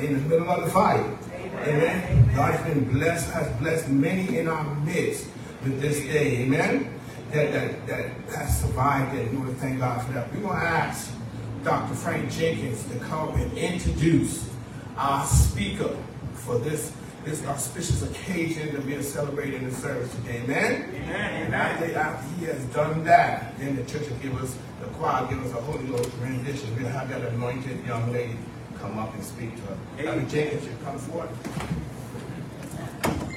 In 0.00 0.14
the 0.14 0.28
middle 0.28 0.48
of 0.48 0.64
the 0.64 0.70
fight. 0.70 1.04
Amen. 1.62 2.34
God 2.34 2.54
has 2.54 2.66
been 2.66 2.92
blessed, 2.92 3.30
has 3.30 3.56
blessed 3.58 3.88
many 3.88 4.38
in 4.38 4.48
our 4.48 4.64
midst 4.76 5.26
with 5.62 5.80
this 5.80 5.98
day. 6.00 6.42
Amen. 6.42 6.92
that, 7.32 7.52
that, 7.52 7.86
that 7.86 8.10
has 8.36 8.60
survived 8.60 9.14
it. 9.16 9.30
We 9.30 9.38
want 9.38 9.50
to 9.50 9.56
thank 9.56 9.80
God 9.80 10.04
for 10.04 10.12
that. 10.12 10.32
We 10.32 10.40
want 10.40 10.60
to 10.60 10.66
ask 10.66 11.12
Dr. 11.64 11.94
Frank 11.94 12.30
Jenkins 12.30 12.84
to 12.88 12.98
come 13.00 13.34
and 13.34 13.52
introduce 13.58 14.48
our 14.96 15.26
speaker 15.26 15.96
for 16.34 16.58
this 16.58 16.92
this 17.24 17.44
auspicious 17.44 18.02
occasion 18.08 18.72
that 18.72 18.84
we 18.84 18.94
are 18.94 19.02
celebrating 19.02 19.68
the 19.68 19.74
service 19.74 20.14
today. 20.14 20.42
Amen? 20.44 20.94
Amen. 20.94 21.42
And 21.42 21.54
after, 21.56 21.92
after 21.98 22.38
he 22.38 22.44
has 22.44 22.64
done 22.66 23.02
that, 23.02 23.58
then 23.58 23.74
the 23.74 23.82
church 23.82 24.08
will 24.08 24.18
give 24.18 24.40
us, 24.40 24.56
the 24.80 24.86
choir 24.90 25.26
give 25.28 25.44
us 25.44 25.50
a 25.50 25.60
Holy 25.60 25.84
Ghost 25.86 26.08
rendition. 26.20 26.76
We'll 26.76 26.86
have 26.86 27.08
that 27.08 27.22
anointed 27.22 27.84
young 27.84 28.12
lady 28.12 28.36
come 28.86 28.98
up 29.00 29.12
and 29.14 29.24
speak 29.24 29.56
to 29.56 29.62
her. 29.62 29.76
Dr. 30.04 30.26
Jenkins, 30.30 30.64
you 30.64 30.70
come 30.84 30.98
forward. 30.98 31.28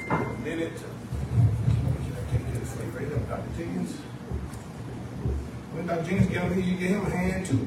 A 0.09 0.41
minute. 0.43 0.77
Should 0.77 0.85
I 2.17 2.31
take 2.31 2.53
this 2.53 2.69
slate 2.69 2.93
right 2.93 3.11
up, 3.13 3.27
Dr. 3.27 3.57
Jenkins? 3.57 3.95
When 5.73 5.87
Dr. 5.87 6.03
Jenkins 6.03 6.29
get 6.29 6.43
over 6.43 6.53
here, 6.53 6.63
you 6.63 6.77
give 6.77 6.89
him 6.91 7.05
a 7.05 7.09
hand 7.09 7.45
too. 7.47 7.65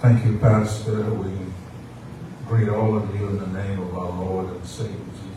Thank 0.00 0.24
you, 0.24 0.38
Pastor. 0.38 1.04
We 1.14 1.30
greet 2.48 2.68
all 2.70 2.96
of 2.96 3.14
you 3.14 3.28
in 3.28 3.38
the 3.38 3.46
name 3.46 3.78
of 3.78 3.96
our 3.96 4.10
Lord 4.10 4.48
and 4.48 4.66
Savior 4.66 4.96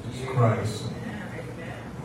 Jesus 0.09 0.27
Christ. 0.27 0.85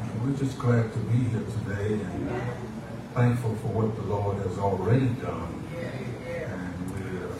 And 0.02 0.22
we're 0.22 0.36
just 0.36 0.58
glad 0.58 0.92
to 0.92 0.98
be 0.98 1.24
here 1.24 1.42
today 1.64 1.94
and 1.94 2.69
thankful 3.14 3.56
for 3.56 3.68
what 3.68 3.96
the 3.96 4.02
Lord 4.02 4.36
has 4.38 4.58
already 4.58 5.08
done. 5.18 5.50
And 5.74 6.90
we're 6.94 7.34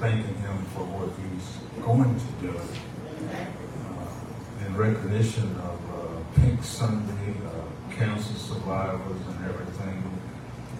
thanking 0.00 0.34
Him 0.42 0.58
for 0.74 0.82
what 0.90 1.14
He's 1.22 1.84
going 1.84 2.18
to 2.18 2.30
do. 2.42 2.58
Uh, 3.30 4.66
in 4.66 4.76
recognition 4.76 5.54
of 5.62 5.78
uh, 5.94 6.40
Pink 6.40 6.64
Sunday, 6.64 7.34
uh, 7.46 7.94
cancer 7.94 8.34
survivors, 8.34 9.22
and 9.28 9.44
everything, 9.46 10.02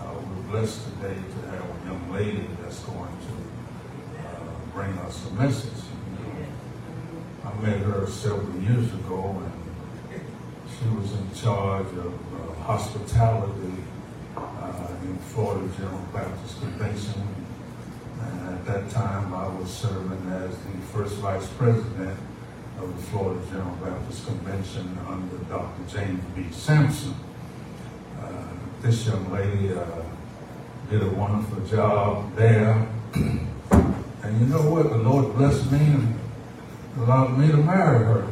uh, 0.00 0.14
we're 0.18 0.50
blessed 0.50 0.82
today 0.84 1.14
to 1.14 1.38
have 1.50 1.62
a 1.62 1.86
young 1.86 2.12
lady 2.12 2.48
that's 2.60 2.80
going 2.80 3.06
to 3.06 3.34
uh, 4.18 4.50
bring 4.74 4.98
us 5.06 5.26
a 5.30 5.34
message. 5.34 5.84
I 7.44 7.54
met 7.60 7.78
her 7.78 8.06
several 8.06 8.50
years 8.58 8.92
ago, 8.94 9.42
and 9.44 10.22
she 10.66 10.88
was 10.88 11.12
in 11.12 11.34
charge 11.34 11.86
of 11.86 12.14
uh, 12.34 12.54
hospitality 12.62 13.72
in 15.02 15.16
Florida 15.18 15.68
General 15.76 16.04
Baptist 16.12 16.60
Convention. 16.60 17.22
And 18.20 18.48
at 18.54 18.66
that 18.66 18.90
time, 18.90 19.34
I 19.34 19.48
was 19.48 19.70
serving 19.70 20.30
as 20.30 20.50
the 20.50 20.78
first 20.92 21.16
vice 21.16 21.48
president 21.58 22.18
of 22.80 22.96
the 22.96 23.02
Florida 23.10 23.40
General 23.50 23.76
Baptist 23.76 24.26
Convention 24.26 24.98
under 25.08 25.36
Dr. 25.48 25.82
James 25.88 26.22
B. 26.34 26.46
Sampson. 26.50 27.14
Uh, 28.20 28.32
this 28.80 29.06
young 29.06 29.30
lady 29.32 29.72
uh, 29.72 29.84
did 30.90 31.02
a 31.02 31.10
wonderful 31.10 31.64
job 31.66 32.34
there. 32.36 32.86
and 33.14 34.40
you 34.40 34.46
know 34.46 34.62
what? 34.70 34.90
The 34.90 34.98
Lord 34.98 35.34
blessed 35.36 35.70
me 35.72 35.78
and 35.78 36.18
allowed 36.98 37.38
me 37.38 37.48
to 37.48 37.56
marry 37.56 38.04
her. 38.04 38.28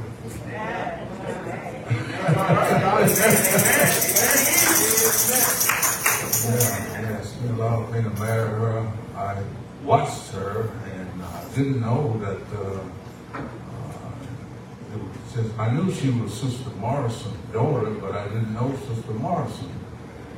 Yeah, 6.43 7.03
yes, 7.03 7.37
he 7.43 7.49
allowed 7.49 7.93
me 7.93 8.03
to 8.03 8.09
marry 8.19 8.49
her. 8.49 8.93
I 9.15 9.43
watched 9.85 10.31
her 10.31 10.71
and 10.91 11.23
I 11.23 11.45
didn't 11.55 11.83
know 11.83 12.19
that 12.21 12.41
uh, 12.59 12.81
uh, 13.35 13.43
just, 15.35 15.59
I 15.59 15.71
knew 15.71 15.93
she 15.93 16.09
was 16.09 16.33
Sister 16.33 16.71
Morrison's 16.79 17.37
daughter, 17.53 17.91
but 17.91 18.13
I 18.13 18.25
didn't 18.29 18.55
know 18.55 18.75
Sister 18.89 19.13
Morrison. 19.13 19.69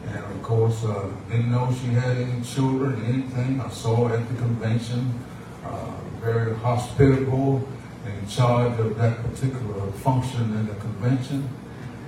And 0.09 0.25
of 0.25 0.43
course, 0.43 0.85
uh, 0.85 1.09
didn't 1.31 1.53
know 1.53 1.73
she 1.81 1.89
had 1.89 2.17
any 2.17 2.43
children, 2.43 3.01
or 3.01 3.05
anything. 3.05 3.61
I 3.61 3.69
saw 3.71 4.09
her 4.09 4.17
at 4.17 4.29
the 4.29 4.35
convention, 4.35 5.15
uh, 5.65 5.93
very 6.21 6.57
hospitable, 6.57 7.63
in 8.07 8.29
charge 8.29 8.77
of 8.81 8.99
that 8.99 9.23
particular 9.23 9.87
function 9.93 10.43
in 10.43 10.67
the 10.67 10.75
convention. 10.75 11.49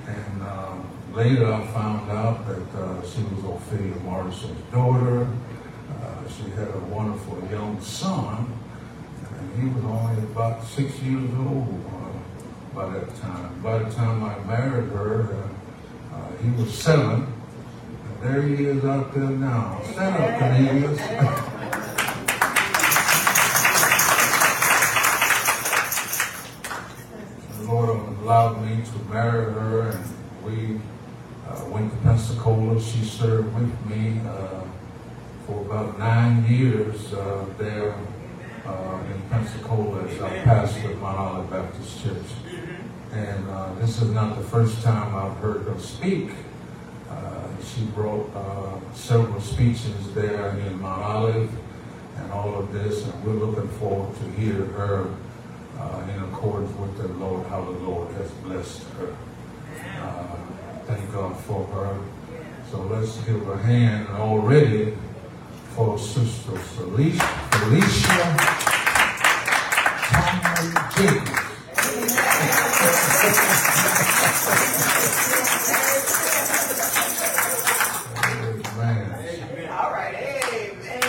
And 0.09 0.43
uh, 0.43 0.75
later 1.15 1.47
I 1.53 1.65
found 1.69 2.11
out 2.11 2.45
that 2.49 2.75
uh, 2.77 3.01
she 3.07 3.23
was 3.23 3.45
Ophelia 3.45 3.95
Morrison's 4.03 4.61
daughter. 4.73 5.23
Uh, 5.23 6.29
she 6.29 6.51
had 6.51 6.67
a 6.69 6.79
wonderful 6.91 7.39
young 7.53 7.81
son, 7.81 8.53
and 9.31 9.63
he 9.63 9.69
was 9.69 9.85
only 9.85 10.21
about 10.25 10.65
six 10.65 10.99
years 11.03 11.31
old 11.39 11.85
uh, 11.87 12.75
by 12.75 12.89
that 12.99 13.15
time. 13.21 13.63
By 13.63 13.79
the 13.79 13.91
time 13.95 14.25
I 14.25 14.37
married 14.41 14.91
her, 14.91 15.33
uh, 15.33 16.17
uh, 16.17 16.37
he 16.43 16.51
was 16.51 16.75
seven. 16.77 17.23
And 17.23 18.23
there 18.23 18.43
he 18.43 18.65
is 18.65 18.85
out 18.85 19.15
there 19.15 19.23
now. 19.23 19.83
Stand 19.93 20.17
up, 20.17 20.39
Cornelius. 20.41 20.99
the 27.61 27.73
Lord 27.73 27.89
allowed 28.19 28.63
me 28.67 28.83
to 28.83 28.99
marry 29.13 29.45
her, 29.53 29.91
and 29.91 30.05
we 30.45 30.81
went 31.69 31.91
to 31.91 31.97
Pensacola. 31.99 32.81
She 32.81 33.05
served 33.05 33.55
with 33.55 33.87
me 33.87 34.21
uh, 34.27 34.63
for 35.47 35.61
about 35.63 35.99
nine 35.99 36.45
years 36.47 37.13
uh, 37.13 37.45
there 37.59 37.95
uh, 38.65 38.99
in 39.13 39.21
Pensacola 39.31 40.05
as 40.05 40.21
I 40.21 40.39
pastored 40.39 40.99
Mount 41.01 41.19
Olive 41.19 41.51
Baptist 41.51 42.03
Church. 42.03 42.27
And 43.13 43.49
uh, 43.49 43.75
this 43.75 44.03
is 44.03 44.11
not 44.11 44.37
the 44.37 44.43
first 44.45 44.83
time 44.83 45.15
I've 45.15 45.37
heard 45.39 45.63
her 45.67 45.79
speak. 45.79 46.31
Uh, 47.11 47.47
she 47.63 47.83
wrote 47.95 48.31
uh, 48.35 48.95
several 48.95 49.41
speeches 49.41 50.15
there 50.15 50.51
in 50.51 50.81
Mount 50.81 51.03
Olive 51.03 51.51
and 52.17 52.33
all 52.33 52.59
of 52.59 52.73
this, 52.73 53.05
and 53.05 53.25
we're 53.25 53.35
looking 53.35 53.69
forward 53.79 54.17
to 54.17 54.31
hear 54.41 54.65
her 54.65 55.15
uh, 55.79 56.03
in 56.15 56.23
accordance 56.25 56.75
with 56.79 56.97
the 56.99 57.09
Lord, 57.09 57.47
how 57.49 57.65
the 57.65 57.71
Lord 57.71 58.13
has 58.15 58.31
blessed 58.31 58.83
her. 58.99 59.15
Thank 60.87 61.13
God 61.13 61.37
for 61.41 61.65
her. 61.67 61.99
So 62.71 62.83
let's 62.83 63.17
give 63.25 63.49
a 63.49 63.57
hand 63.59 64.09
already 64.09 64.95
for 65.75 65.99
Sister 65.99 66.53
Felicia, 66.59 67.27
Felicia 67.53 68.37
Thomas 70.11 70.95
Jacobs. 70.97 72.45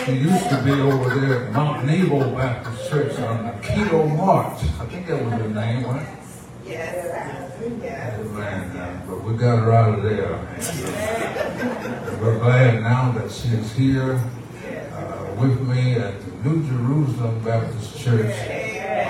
She 0.04 0.12
used 0.12 0.48
to 0.50 0.62
be 0.64 0.70
over 0.70 1.18
there 1.18 1.46
at 1.46 1.52
Mount 1.52 1.84
Nebo 1.84 2.30
Baptist 2.36 2.88
Church 2.88 3.18
on 3.18 3.44
the 3.46 3.52
Keto 3.66 4.16
March. 4.16 4.58
I 4.78 4.86
think 4.86 5.06
that 5.08 5.24
was 5.24 5.32
her 5.32 5.48
name, 5.48 5.84
right? 5.84 6.06
Yes, 6.64 7.50
yes. 7.82 8.20
Amen. 8.20 8.76
Uh, 8.76 9.02
But 9.08 9.15
we 9.26 9.34
got 9.34 9.58
her 9.58 9.72
out 9.72 9.98
of 9.98 10.04
there. 10.04 10.34
And, 10.34 12.20
We're 12.20 12.38
glad 12.38 12.80
now 12.82 13.10
that 13.10 13.28
she's 13.32 13.72
here 13.72 14.20
uh, 14.92 15.34
with 15.36 15.60
me 15.62 15.94
at 15.94 16.14
the 16.20 16.48
New 16.48 16.64
Jerusalem 16.64 17.42
Baptist 17.42 17.98
Church 17.98 18.36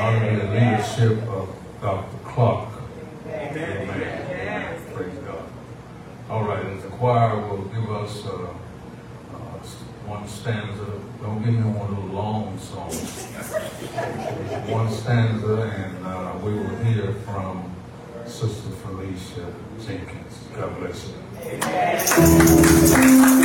under 0.01 0.37
the 0.37 0.53
leadership 0.55 1.23
of 1.29 1.55
Dr. 1.83 2.17
Clark. 2.25 2.69
Amen. 3.27 4.81
Praise 4.95 5.19
God. 5.19 5.45
All 6.31 6.45
right, 6.45 6.65
and 6.65 6.83
the 6.83 6.89
choir 6.89 7.39
will 7.39 7.65
give 7.65 7.91
us 7.91 8.25
uh, 8.25 8.55
uh, 9.35 9.59
one 10.07 10.27
stanza. 10.27 10.99
Don't 11.21 11.45
give 11.45 11.53
me 11.53 11.61
one 11.61 11.91
of 11.91 11.97
the 11.97 12.15
long 12.15 12.59
songs. 12.59 13.25
One 14.73 14.91
stanza, 14.91 15.61
and 15.61 16.07
uh, 16.07 16.39
we 16.43 16.55
will 16.55 16.77
hear 16.85 17.13
from 17.13 17.71
Sister 18.25 18.71
Felicia 18.83 19.53
Jenkins. 19.87 20.39
God 20.57 20.79
bless 20.79 21.07
you. 21.07 21.15
I 21.63 23.36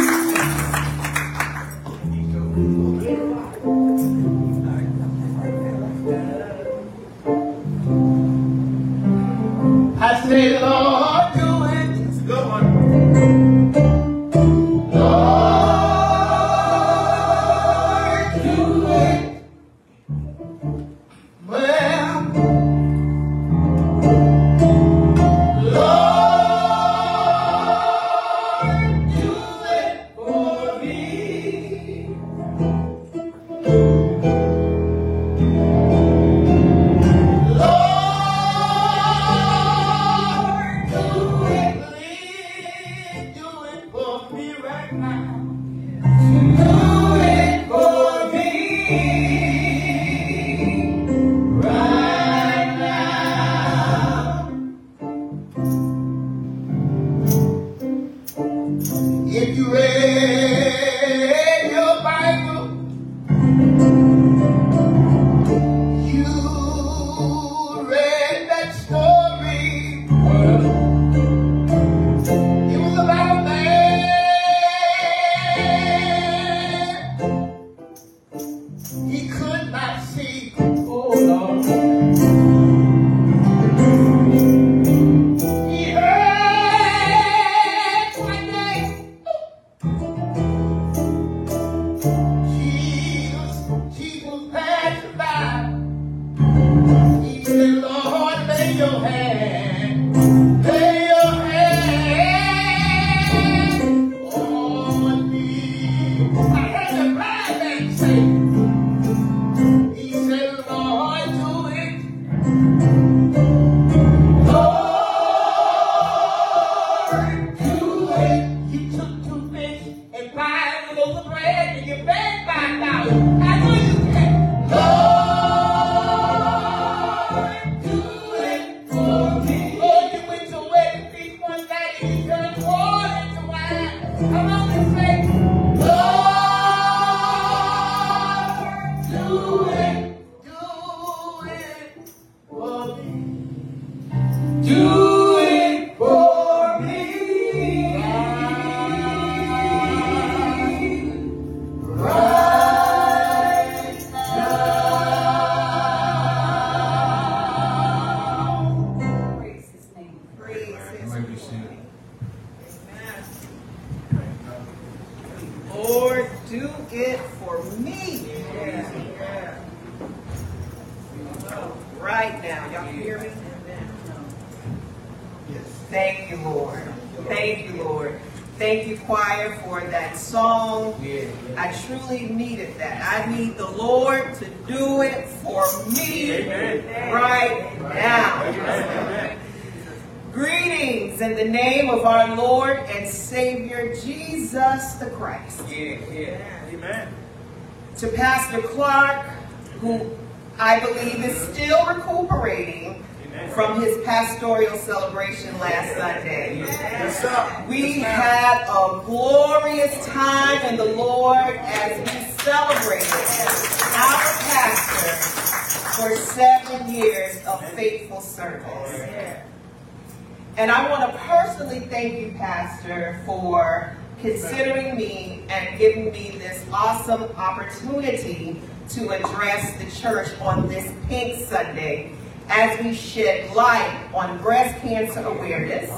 as 232.51 232.83
we 232.83 232.93
shed 232.93 233.55
light 233.55 234.09
on 234.13 234.37
breast 234.41 234.79
cancer 234.81 235.21
awareness. 235.21 235.89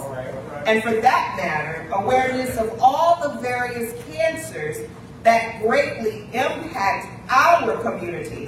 And 0.67 0.83
for 0.83 0.93
that 1.01 1.33
matter, 1.35 1.89
awareness 1.91 2.55
of 2.57 2.79
all 2.79 3.19
the 3.21 3.39
various 3.41 3.93
cancers 4.05 4.87
that 5.23 5.61
greatly 5.61 6.21
impact 6.31 7.07
our 7.29 7.81
community, 7.81 8.45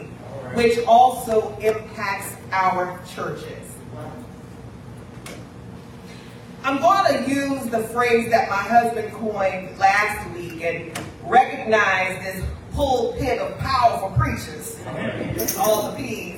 which 0.53 0.77
also 0.85 1.57
impacts 1.57 2.35
our 2.51 3.01
churches. 3.15 3.75
I'm 6.63 6.79
going 6.79 7.23
to 7.23 7.29
use 7.29 7.65
the 7.69 7.83
phrase 7.89 8.29
that 8.29 8.49
my 8.49 8.55
husband 8.55 9.13
coined 9.13 9.77
last 9.77 10.31
week 10.35 10.63
and 10.63 10.99
recognize 11.23 12.23
this 12.23 12.45
pulpit 12.73 13.39
of 13.39 13.57
powerful 13.59 14.11
preachers. 14.17 14.79
All 15.57 15.91
the 15.91 15.97
P's. 15.97 16.34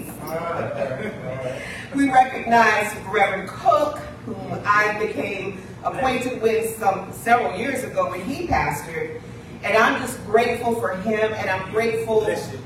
We 1.96 2.10
recognize 2.10 2.94
Reverend 3.08 3.48
Cook, 3.50 3.98
whom 4.26 4.62
I 4.66 4.98
became 5.00 5.62
acquainted 5.84 6.42
with 6.42 6.78
some 6.78 7.12
several 7.14 7.58
years 7.58 7.84
ago 7.84 8.10
when 8.12 8.22
he 8.22 8.46
pastored. 8.48 9.22
And 9.64 9.78
I'm 9.78 10.02
just 10.02 10.24
grateful 10.26 10.76
for 10.76 10.96
him 10.98 11.34
and 11.34 11.50
I'm 11.50 11.72
grateful 11.72 12.26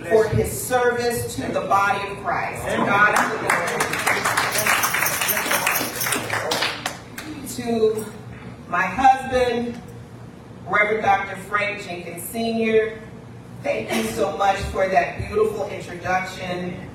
for 0.09 0.27
his 0.29 0.51
service 0.51 1.35
to 1.35 1.51
the 1.51 1.61
body 1.61 2.11
of 2.11 2.17
Christ. 2.23 2.63
To 2.65 2.77
God 2.77 3.15
be 3.15 3.21
the 3.37 3.47
glory 3.47 3.81
to 7.55 8.05
my 8.67 8.83
husband, 8.83 9.79
Reverend 10.67 11.03
Dr. 11.03 11.35
Frank 11.43 11.83
Jenkins 11.83 12.23
Sr. 12.23 12.99
Thank 13.61 13.93
you 13.93 14.03
so 14.11 14.35
much 14.37 14.57
for 14.57 14.87
that 14.89 15.27
beautiful 15.27 15.67
introduction. 15.69 16.90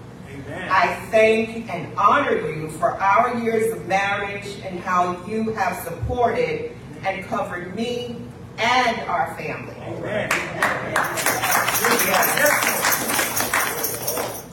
I 0.49 0.95
thank 1.11 1.73
and 1.73 1.93
honor 1.99 2.37
you 2.37 2.71
for 2.71 2.91
our 3.01 3.37
years 3.39 3.73
of 3.73 3.87
marriage 3.89 4.47
and 4.65 4.79
how 4.79 5.25
you 5.27 5.51
have 5.51 5.83
supported 5.83 6.73
and 7.05 7.25
covered 7.27 7.75
me 7.75 8.17
and 8.59 9.01
our 9.09 9.35
family. 9.37 9.75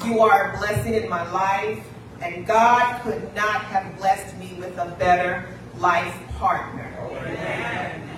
You 0.05 0.19
are 0.21 0.53
a 0.53 0.57
blessing 0.57 0.95
in 0.95 1.07
my 1.09 1.29
life, 1.31 1.85
and 2.21 2.45
God 2.45 3.01
could 3.03 3.33
not 3.35 3.61
have 3.65 3.95
blessed 3.97 4.35
me 4.37 4.55
with 4.59 4.77
a 4.77 4.95
better 4.97 5.47
life 5.77 6.15
partner. 6.37 6.89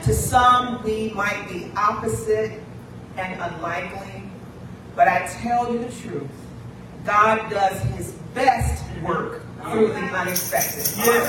To 0.03 0.13
some, 0.13 0.81
we 0.83 1.11
might 1.11 1.47
be 1.49 1.71
opposite 1.75 2.61
and 3.17 3.41
unlikely, 3.41 4.23
but 4.95 5.07
I 5.07 5.27
tell 5.41 5.71
you 5.71 5.79
the 5.79 5.91
truth. 5.91 6.44
God 7.05 7.49
does 7.49 7.79
his 7.95 8.11
best 8.33 8.83
work 9.03 9.41
through 9.69 9.87
the 9.89 9.99
unexpected. 9.99 10.83
I 10.97 11.19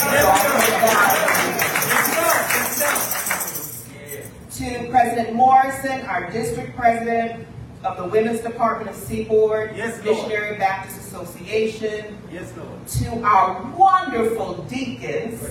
thank 4.56 4.84
To 4.84 4.90
President 4.90 5.34
Morrison, 5.34 6.00
our 6.06 6.30
district 6.30 6.74
president 6.76 7.46
of 7.84 7.98
the 7.98 8.04
Women's 8.04 8.40
Department 8.40 8.88
of 8.90 8.96
Seaboard 8.96 9.76
Yes, 9.76 10.02
Lord. 10.04 10.16
Missionary 10.16 10.56
Baptist 10.58 10.98
Association, 10.98 12.16
Yes, 12.32 12.52
Lord. 12.56 12.86
to 12.88 13.22
our 13.26 13.62
wonderful 13.76 14.62
deacons 14.64 15.42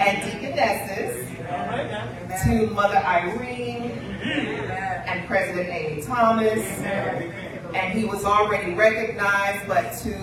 and 0.00 0.22
deaconesses, 0.22 1.28
to 2.44 2.66
Mother 2.74 2.96
Irene 2.98 3.92
and 5.06 5.26
President 5.28 5.68
Amy 5.68 6.02
Thomas, 6.02 6.64
and 7.74 7.98
he 7.98 8.04
was 8.04 8.24
already 8.24 8.74
recognized, 8.74 9.66
but 9.68 9.92
to 10.02 10.16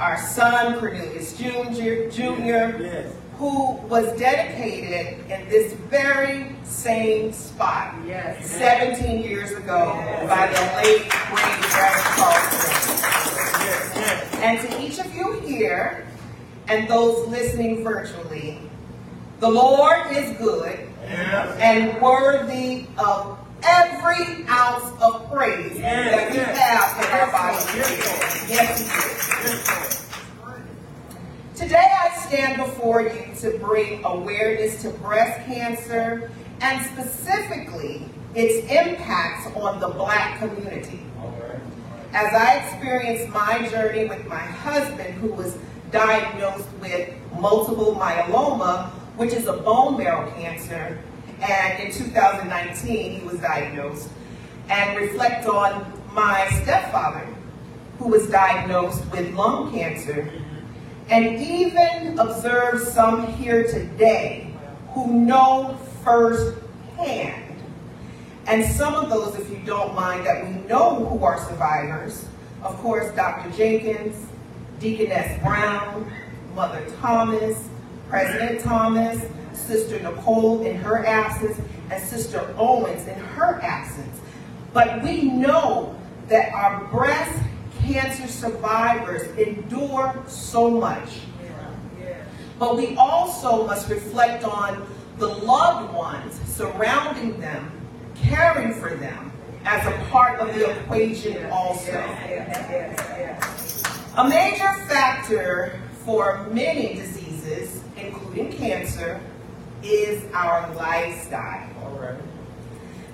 our 0.00 0.18
son 0.18 0.78
Cornelius 0.78 1.36
Jr., 1.36 2.08
Jr. 2.10 2.82
Yes. 2.82 3.14
who 3.38 3.72
was 3.88 4.16
dedicated 4.18 5.18
in 5.30 5.48
this 5.48 5.72
very 5.90 6.54
same 6.64 7.32
spot 7.32 7.94
17 8.40 9.22
years 9.22 9.52
ago 9.52 9.92
by 10.28 10.46
the 10.48 10.60
late 10.82 11.08
great 11.08 11.74
Reverend 11.74 12.04
Carlson. 12.16 12.68
And 14.42 14.58
to 14.60 14.80
each 14.82 14.98
of 14.98 15.14
you 15.14 15.40
here 15.40 16.06
and 16.68 16.88
those 16.88 17.28
listening 17.28 17.84
virtually, 17.84 18.58
the 19.40 19.48
Lord 19.48 20.10
is 20.12 20.36
good 20.38 20.78
and 21.08 22.00
worthy 22.00 22.86
of 22.98 23.38
every 23.64 24.44
ounce 24.48 24.84
of 25.00 25.30
praise 25.30 25.78
that 25.78 26.30
we 26.30 26.38
have 26.38 27.04
in 27.04 27.10
our 27.12 27.30
bodies. 27.32 27.66
Yes, 28.48 28.78
He 28.78 29.48
is. 29.50 30.02
Today 31.54 31.92
I 32.02 32.16
stand 32.26 32.56
before 32.56 33.02
you 33.02 33.34
to 33.40 33.58
bring 33.58 34.04
awareness 34.04 34.82
to 34.82 34.90
breast 34.90 35.46
cancer 35.46 36.30
and 36.60 36.84
specifically 36.86 38.08
its 38.34 38.70
impacts 38.70 39.54
on 39.56 39.78
the 39.80 39.88
black 39.88 40.38
community. 40.38 41.00
As 42.14 42.32
I 42.34 42.56
experienced 42.58 43.28
my 43.32 43.68
journey 43.68 44.06
with 44.06 44.26
my 44.26 44.38
husband 44.38 45.14
who 45.14 45.28
was 45.28 45.56
diagnosed 45.90 46.68
with 46.80 47.10
multiple 47.38 47.94
myeloma, 47.94 48.90
which 49.16 49.32
is 49.32 49.46
a 49.46 49.52
bone 49.54 49.96
marrow 49.98 50.30
cancer, 50.32 50.98
and 51.42 51.80
in 51.80 51.92
2019 51.92 53.20
he 53.20 53.26
was 53.26 53.38
diagnosed, 53.40 54.08
and 54.68 54.96
reflect 54.96 55.46
on 55.46 55.92
my 56.12 56.48
stepfather 56.62 57.26
who 57.98 58.08
was 58.08 58.28
diagnosed 58.28 59.04
with 59.10 59.32
lung 59.34 59.72
cancer 59.72 60.30
and 61.08 61.40
even 61.40 62.18
observe 62.18 62.80
some 62.80 63.26
here 63.34 63.64
today 63.64 64.54
who 64.90 65.12
know 65.12 65.78
firsthand. 66.02 67.54
And 68.46 68.64
some 68.64 68.94
of 68.94 69.08
those, 69.08 69.34
if 69.36 69.48
you 69.50 69.60
don't 69.64 69.94
mind, 69.94 70.26
that 70.26 70.44
we 70.46 70.54
know 70.66 71.04
who 71.04 71.24
are 71.24 71.38
survivors. 71.48 72.26
Of 72.62 72.76
course, 72.78 73.14
Dr. 73.14 73.50
Jenkins, 73.56 74.26
Deaconess 74.80 75.40
Brown, 75.42 76.10
Mother 76.54 76.84
Thomas, 77.00 77.68
President 78.08 78.60
Thomas, 78.60 79.22
Sister 79.66 80.00
Nicole 80.00 80.64
in 80.66 80.76
her 80.76 81.04
absence, 81.06 81.58
and 81.90 82.02
Sister 82.02 82.54
Owens 82.58 83.06
in 83.06 83.18
her 83.18 83.60
absence. 83.62 84.20
But 84.72 85.02
we 85.02 85.22
know 85.24 85.96
that 86.28 86.52
our 86.52 86.84
breast 86.86 87.42
cancer 87.82 88.28
survivors 88.28 89.22
endure 89.36 90.22
so 90.26 90.70
much. 90.70 91.20
But 92.58 92.76
we 92.76 92.96
also 92.96 93.66
must 93.66 93.88
reflect 93.90 94.44
on 94.44 94.86
the 95.18 95.26
loved 95.26 95.92
ones 95.94 96.40
surrounding 96.46 97.40
them, 97.40 97.70
caring 98.14 98.74
for 98.74 98.94
them 98.94 99.32
as 99.64 99.86
a 99.86 100.10
part 100.10 100.40
of 100.40 100.54
the 100.54 100.70
equation 100.70 101.44
also. 101.46 101.92
A 104.16 104.28
major 104.28 104.72
factor 104.88 105.80
for 106.04 106.46
many 106.50 106.94
diseases, 106.94 107.82
including 107.96 108.52
cancer, 108.52 109.20
is 109.84 110.24
our 110.32 110.72
lifestyle. 110.74 111.68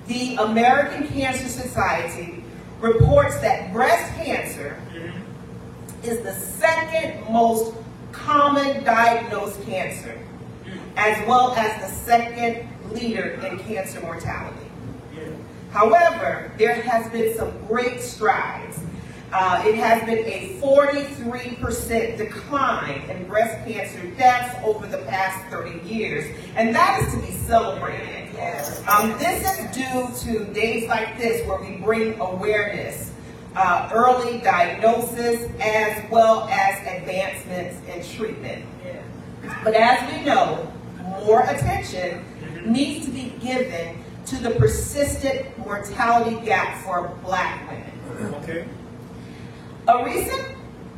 The 0.07 0.35
American 0.37 1.07
Cancer 1.07 1.47
Society 1.47 2.43
reports 2.79 3.37
that 3.41 3.71
breast 3.71 4.11
cancer 4.15 4.81
mm-hmm. 4.91 6.03
is 6.03 6.21
the 6.21 6.33
second 6.33 7.31
most 7.31 7.75
common 8.11 8.83
diagnosed 8.83 9.61
cancer, 9.65 10.17
mm-hmm. 10.65 10.79
as 10.97 11.27
well 11.27 11.53
as 11.53 11.79
the 11.81 11.95
second 11.95 12.67
leader 12.91 13.39
in 13.45 13.59
cancer 13.59 14.01
mortality. 14.01 14.65
However, 15.71 16.51
there 16.57 16.81
has 16.81 17.11
been 17.11 17.35
some 17.37 17.51
great 17.67 18.01
strides. 18.01 18.79
Uh, 19.31 19.63
it 19.65 19.75
has 19.75 20.03
been 20.05 20.25
a 20.25 20.57
43% 20.59 22.17
decline 22.17 23.01
in 23.09 23.27
breast 23.27 23.63
cancer 23.67 24.01
deaths 24.17 24.55
over 24.65 24.87
the 24.87 24.97
past 25.05 25.45
30 25.51 25.87
years, 25.87 26.25
and 26.55 26.73
that 26.73 27.03
is 27.03 27.13
to 27.13 27.19
be 27.21 27.31
celebrated. 27.45 28.27
Um, 28.87 29.11
this 29.19 29.59
is 29.59 29.75
due 29.75 30.09
to 30.23 30.45
days 30.53 30.87
like 30.87 31.17
this 31.17 31.45
where 31.47 31.59
we 31.61 31.77
bring 31.77 32.19
awareness, 32.19 33.11
uh, 33.55 33.89
early 33.93 34.39
diagnosis, 34.39 35.47
as 35.61 36.09
well 36.09 36.47
as 36.49 36.79
advancements 36.87 37.77
in 37.87 38.03
treatment. 38.17 38.65
But 39.63 39.75
as 39.75 40.11
we 40.11 40.25
know, 40.25 40.71
more 41.25 41.41
attention 41.43 42.23
needs 42.65 43.05
to 43.05 43.11
be 43.11 43.33
given 43.41 44.03
to 44.27 44.35
the 44.37 44.51
persistent 44.51 45.57
mortality 45.57 46.43
gap 46.45 46.83
for 46.83 47.09
black 47.23 47.69
women. 47.69 48.33
Okay. 48.35 48.65
A 49.89 50.05
recent 50.05 50.45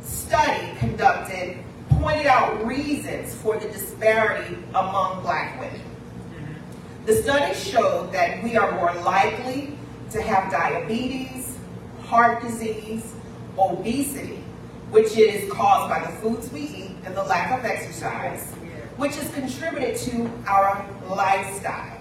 study 0.02 0.68
conducted 0.78 1.56
pointed 1.88 2.26
out 2.26 2.62
reasons 2.66 3.34
for 3.34 3.58
the 3.58 3.66
disparity 3.68 4.58
among 4.74 5.22
black 5.22 5.58
women. 5.58 5.80
Mm-hmm. 5.80 7.06
The 7.06 7.14
study 7.14 7.54
showed 7.54 8.12
that 8.12 8.42
we 8.44 8.54
are 8.58 8.70
more 8.72 8.92
likely 9.02 9.78
to 10.10 10.20
have 10.20 10.52
diabetes, 10.52 11.56
heart 12.02 12.42
disease, 12.42 13.14
obesity, 13.58 14.44
which 14.90 15.16
is 15.16 15.50
caused 15.50 15.88
by 15.88 16.00
the 16.00 16.14
foods 16.18 16.52
we 16.52 16.60
eat 16.60 16.96
and 17.06 17.16
the 17.16 17.24
lack 17.24 17.58
of 17.58 17.64
exercise, 17.64 18.52
which 18.98 19.16
is 19.16 19.26
contributed 19.32 19.96
to 20.00 20.30
our 20.46 20.86
lifestyle. 21.08 21.98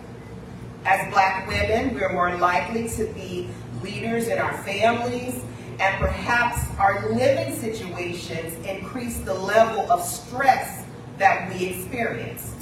As 0.84 1.10
black 1.14 1.48
women, 1.48 1.96
we're 1.96 2.12
more 2.12 2.36
likely 2.36 2.90
to 2.90 3.06
be 3.14 3.48
leaders 3.82 4.28
in 4.28 4.40
our 4.40 4.62
families, 4.64 5.42
and 5.82 6.00
perhaps 6.00 6.60
our 6.78 7.10
living 7.10 7.56
situations 7.56 8.54
increase 8.68 9.18
the 9.22 9.34
level 9.34 9.92
of 9.92 10.04
stress 10.04 10.86
that 11.18 11.52
we 11.52 11.66
experience. 11.66 12.54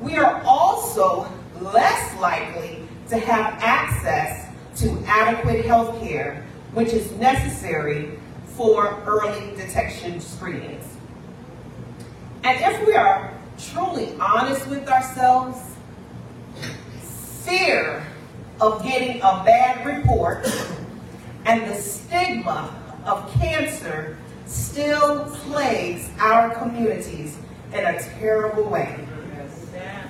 We 0.00 0.16
are 0.16 0.42
also 0.44 1.30
less 1.60 2.20
likely 2.20 2.82
to 3.08 3.18
have 3.18 3.54
access 3.62 4.48
to 4.78 5.00
adequate 5.06 5.64
health 5.64 6.00
care, 6.00 6.44
which 6.74 6.92
is 6.92 7.12
necessary 7.12 8.18
for 8.56 9.00
early 9.06 9.54
detection 9.54 10.20
screenings. 10.20 10.96
And 12.42 12.60
if 12.60 12.84
we 12.84 12.94
are 12.94 13.32
truly 13.58 14.12
honest 14.18 14.66
with 14.66 14.88
ourselves, 14.88 15.58
fear 17.44 18.04
of 18.60 18.82
getting 18.82 19.18
a 19.18 19.42
bad 19.44 19.86
report 19.86 20.46
and 21.44 21.70
the 21.70 21.74
stigma 21.74 22.74
of 23.06 23.30
cancer 23.34 24.18
still 24.46 25.24
plagues 25.26 26.08
our 26.18 26.54
communities 26.56 27.38
in 27.72 27.84
a 27.84 28.00
terrible 28.18 28.64
way. 28.64 29.06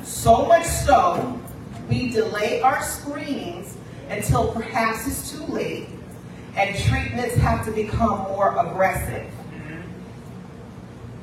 So 0.02 0.46
much 0.46 0.66
so, 0.66 1.40
we 1.88 2.10
delay 2.10 2.62
our 2.62 2.82
screenings 2.82 3.76
until 4.08 4.52
perhaps 4.52 5.06
it's 5.06 5.32
too 5.32 5.44
late 5.46 5.88
and 6.56 6.76
treatments 6.76 7.36
have 7.36 7.64
to 7.64 7.70
become 7.70 8.18
more 8.24 8.58
aggressive. 8.58 9.30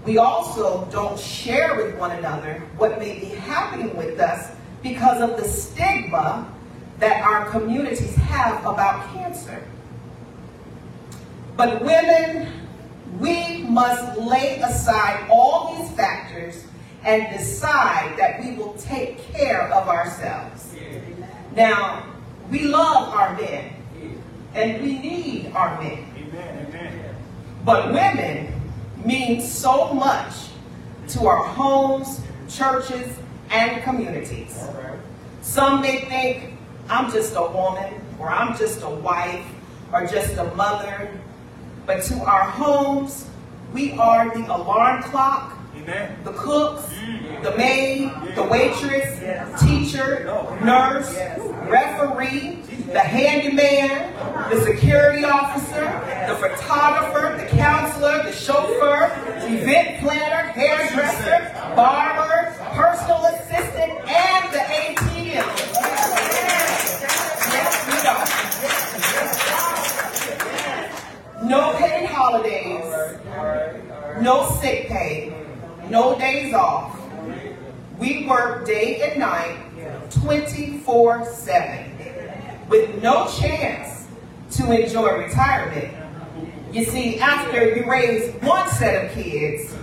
We 0.06 0.18
also 0.20 0.88
don't 0.90 1.20
share 1.20 1.76
with 1.76 1.98
one 1.98 2.12
another 2.12 2.64
what 2.78 2.98
may 2.98 3.20
be 3.20 3.26
happening 3.26 3.96
with 3.98 4.20
us 4.20 4.56
because 4.82 5.22
of 5.22 5.36
the 5.36 5.44
stigma 5.44 6.50
that 7.00 7.22
our 7.24 7.50
communities 7.50 8.16
have 8.16 8.66
about 8.66 9.14
cancer. 9.14 9.62
But 11.58 11.84
women, 11.84 12.54
we 13.20 13.64
must 13.64 14.20
lay 14.20 14.60
aside 14.60 15.28
all 15.28 15.76
these 15.76 15.92
factors 15.98 16.64
and 17.04 17.36
decide 17.36 18.16
that 18.18 18.40
we 18.44 18.54
will 18.54 18.74
take 18.74 19.18
care 19.34 19.64
of 19.74 19.88
ourselves. 19.88 20.76
Now, 21.56 22.04
we 22.52 22.66
love 22.66 23.10
our 23.10 23.36
men, 23.36 23.74
and 24.54 24.84
we 24.84 25.00
need 25.00 25.52
our 25.56 25.82
men. 25.82 26.06
But 27.66 27.92
women 27.92 28.54
mean 29.04 29.42
so 29.42 29.94
much 29.94 30.34
to 31.10 31.26
our 31.26 31.44
homes, 31.44 32.22
churches, 32.48 33.18
and 33.50 33.82
communities. 33.82 34.64
Some 35.42 35.82
may 35.82 36.02
think, 36.02 36.54
I'm 36.88 37.12
just 37.12 37.34
a 37.36 37.42
woman, 37.42 38.00
or 38.20 38.30
I'm 38.30 38.56
just 38.56 38.84
a 38.84 38.90
wife, 38.90 39.46
or 39.92 40.06
just 40.06 40.38
a 40.38 40.44
mother. 40.54 41.10
But 41.88 42.04
to 42.08 42.20
our 42.20 42.42
homes, 42.42 43.30
we 43.74 43.94
are 43.94 44.30
the 44.38 44.46
alarm 44.54 45.04
clock, 45.04 45.58
the 46.26 46.34
cooks, 46.34 46.84
the 47.42 47.56
maid, 47.56 48.12
the 48.36 48.44
waitress, 48.44 49.18
teacher, 49.62 50.26
nurse, 50.66 51.16
referee, 51.70 52.62
the 52.92 53.00
handyman, 53.00 54.14
the 54.50 54.62
security 54.66 55.24
officer, 55.24 55.86
the 56.28 56.36
photographer, 56.36 57.42
the 57.42 57.48
counselor, 57.56 58.22
the 58.24 58.34
chauffeur, 58.34 59.06
event 59.48 60.02
planner, 60.02 60.52
hairdresser, 60.52 61.54
barber, 61.74 62.27
no 71.48 71.74
paid 71.78 72.06
holidays, 72.06 72.84
no 74.22 74.50
sick 74.62 74.88
pay, 74.88 75.34
no 75.90 76.18
days 76.18 76.54
off. 76.54 77.00
We 77.98 78.28
work 78.28 78.66
day 78.66 79.10
and 79.10 79.20
night, 79.20 79.58
24 80.12 81.26
7, 81.26 82.68
with 82.70 83.02
no 83.02 83.28
chance 83.28 84.08
to 84.52 84.72
enjoy 84.72 85.18
retirement. 85.18 85.96
You 86.72 86.84
see, 86.84 87.20
after 87.20 87.76
you 87.76 87.90
raise 87.90 88.34
one 88.44 88.70
set 88.70 89.06
of 89.06 89.12
kids, 89.14 89.74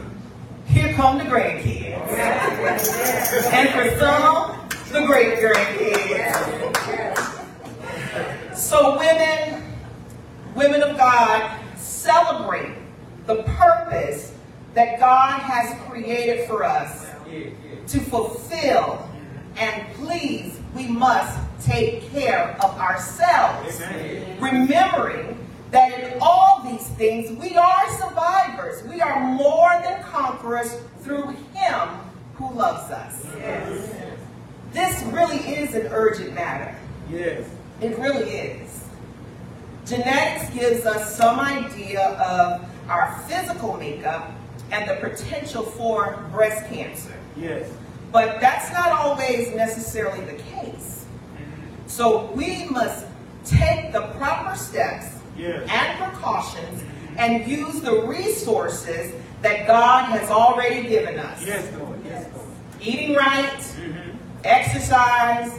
here 0.66 0.92
come 0.94 1.18
the 1.18 1.24
grandkids. 1.24 1.94
and 3.52 3.70
for 3.70 3.98
some, 3.98 4.60
the 4.92 5.06
great 5.06 5.38
grandkids. 5.38 6.54
So, 8.54 8.98
women, 8.98 9.63
women 10.54 10.82
of 10.82 10.96
God, 10.96 11.60
celebrate 11.76 12.74
the 13.26 13.42
purpose 13.42 14.32
that 14.74 14.98
God 14.98 15.40
has 15.40 15.78
created 15.88 16.48
for 16.48 16.64
us 16.64 17.06
to 17.88 18.00
fulfill. 18.00 19.08
And 19.56 19.86
please, 19.94 20.58
we 20.74 20.86
must 20.88 21.38
take 21.60 22.10
care 22.10 22.56
of 22.60 22.78
ourselves. 22.78 23.80
Remembering 24.40 25.38
that 25.70 25.98
in 25.98 26.18
all 26.20 26.62
these 26.64 26.86
things, 26.90 27.30
we 27.40 27.56
are 27.56 27.90
survivors. 27.98 28.82
We 28.84 29.00
are 29.00 29.20
more 29.20 29.70
than 29.82 30.02
conquerors 30.02 30.76
through 31.00 31.28
Him 31.54 31.88
who 32.34 32.52
loves 32.52 32.90
us. 32.90 33.22
This 34.72 35.02
really 35.04 35.38
is 35.38 35.74
an 35.74 35.86
urgent 35.92 36.34
matter. 36.34 36.76
Yes. 37.10 37.48
It 37.80 37.96
really 37.98 38.28
is. 38.28 38.63
Genetics 39.86 40.50
gives 40.54 40.86
us 40.86 41.14
some 41.16 41.38
idea 41.40 42.00
of 42.18 42.64
our 42.88 43.18
physical 43.28 43.76
makeup 43.76 44.30
and 44.70 44.88
the 44.88 44.96
potential 44.96 45.62
for 45.62 46.24
breast 46.32 46.66
cancer. 46.72 47.12
Yes. 47.36 47.68
But 48.12 48.40
that's 48.40 48.72
not 48.72 48.92
always 48.92 49.54
necessarily 49.54 50.24
the 50.24 50.40
case. 50.42 51.04
So 51.86 52.30
we 52.34 52.64
must 52.70 53.04
take 53.44 53.92
the 53.92 54.02
proper 54.18 54.56
steps 54.56 55.06
Yes. 55.36 55.68
and 55.68 55.98
precautions 56.12 56.82
and 57.18 57.46
use 57.46 57.80
the 57.80 58.02
resources 58.06 59.12
that 59.42 59.66
God 59.66 60.04
has 60.18 60.30
already 60.30 60.88
given 60.88 61.18
us. 61.18 61.44
Yes, 61.44 61.70
Lord. 61.78 61.98
Yes, 62.04 62.26
Lord. 62.34 62.46
Eating 62.80 63.14
right, 63.16 63.50
Mm-hmm. 63.58 64.10
exercise, 64.44 65.52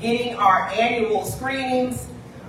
getting 0.00 0.34
our 0.36 0.68
annual 0.68 1.24
screenings, 1.24 2.06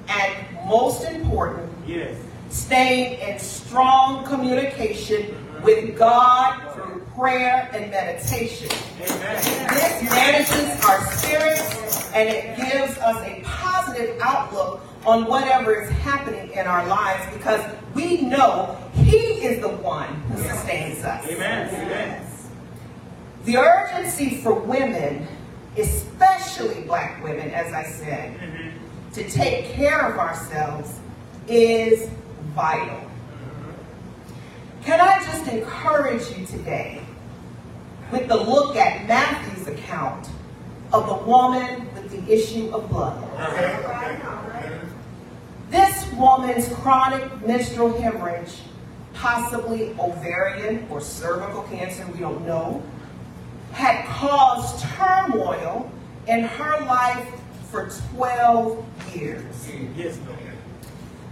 and 0.09 0.33
most 0.65 1.03
important, 1.05 1.69
Yes. 1.87 2.15
staying 2.49 3.19
in 3.19 3.39
strong 3.39 4.25
communication 4.25 5.35
with 5.63 5.97
God 5.97 6.59
through 6.73 7.05
prayer 7.17 7.69
and 7.73 7.89
meditation. 7.91 8.69
Amen. 9.01 9.67
This 9.73 10.09
manages 10.09 10.85
our 10.85 11.01
spirits 11.11 12.11
and 12.13 12.29
it 12.29 12.55
gives 12.57 12.97
us 12.99 13.17
a 13.25 13.41
positive 13.43 14.19
outlook 14.21 14.81
on 15.05 15.25
whatever 15.25 15.73
is 15.81 15.89
happening 15.89 16.51
in 16.51 16.65
our 16.65 16.85
lives 16.87 17.31
because 17.33 17.61
we 17.93 18.21
know 18.21 18.77
He 18.93 19.17
is 19.45 19.61
the 19.61 19.69
one 19.69 20.07
who 20.31 20.41
sustains 20.43 21.03
us. 21.03 21.25
Amen. 21.27 21.69
Amen. 21.73 22.21
The 23.45 23.57
urgency 23.57 24.37
for 24.41 24.53
women, 24.55 25.27
especially 25.77 26.81
black 26.81 27.23
women, 27.23 27.51
as 27.51 27.71
I 27.73 27.83
said, 27.83 28.37
mm-hmm. 28.39 28.74
To 29.15 29.29
take 29.29 29.71
care 29.71 30.11
of 30.11 30.19
ourselves 30.19 30.99
is 31.47 32.09
vital. 32.53 32.99
Can 34.83 34.99
I 34.99 35.23
just 35.23 35.47
encourage 35.47 36.37
you 36.37 36.45
today 36.45 37.01
with 38.11 38.27
the 38.27 38.35
look 38.35 38.75
at 38.75 39.07
Matthew's 39.07 39.67
account 39.67 40.27
of 40.91 41.07
the 41.07 41.25
woman 41.25 41.87
with 41.93 42.11
the 42.11 42.29
issue 42.31 42.69
of 42.75 42.89
blood? 42.89 43.23
This 45.69 46.11
woman's 46.13 46.67
chronic 46.67 47.47
menstrual 47.47 47.97
hemorrhage, 48.01 48.59
possibly 49.13 49.95
ovarian 49.97 50.87
or 50.89 50.99
cervical 50.99 51.63
cancer, 51.63 52.05
we 52.07 52.19
don't 52.19 52.45
know, 52.45 52.83
had 53.71 54.05
caused 54.07 54.83
turmoil 54.83 55.89
in 56.27 56.43
her 56.43 56.85
life 56.85 57.25
for 57.75 57.89
12 58.15 59.15
years. 59.15 59.69
Yes. 59.97 60.17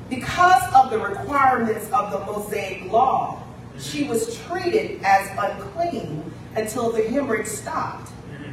Because 0.09 0.73
of 0.73 0.91
the 0.91 0.99
requirements 0.99 1.89
of 1.91 2.11
the 2.11 2.19
Mosaic 2.19 2.91
law, 2.91 3.41
she 3.79 4.03
was 4.03 4.37
treated 4.39 5.01
as 5.03 5.29
unclean 5.37 6.29
until 6.55 6.91
the 6.91 7.01
hemorrhage 7.03 7.47
stopped 7.47 8.09
mm-hmm. 8.09 8.51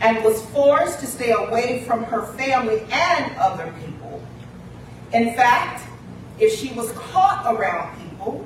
and 0.00 0.24
was 0.24 0.44
forced 0.46 0.98
to 0.98 1.06
stay 1.06 1.30
away 1.30 1.84
from 1.86 2.02
her 2.02 2.26
family 2.32 2.80
and 2.90 3.36
other 3.36 3.72
people. 3.84 4.20
In 5.12 5.34
fact, 5.34 5.86
if 6.40 6.52
she 6.52 6.72
was 6.72 6.90
caught 6.92 7.54
around 7.54 7.96
people, 8.02 8.44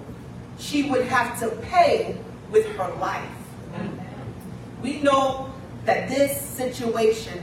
she 0.59 0.91
would 0.91 1.07
have 1.07 1.41
to 1.41 1.49
pay 1.63 2.19
with 2.51 2.67
her 2.77 2.95
life. 2.97 3.25
Mm-hmm. 3.73 4.83
We 4.83 5.01
know 5.01 5.51
that 5.87 6.11
this 6.11 6.39
situation 6.39 7.43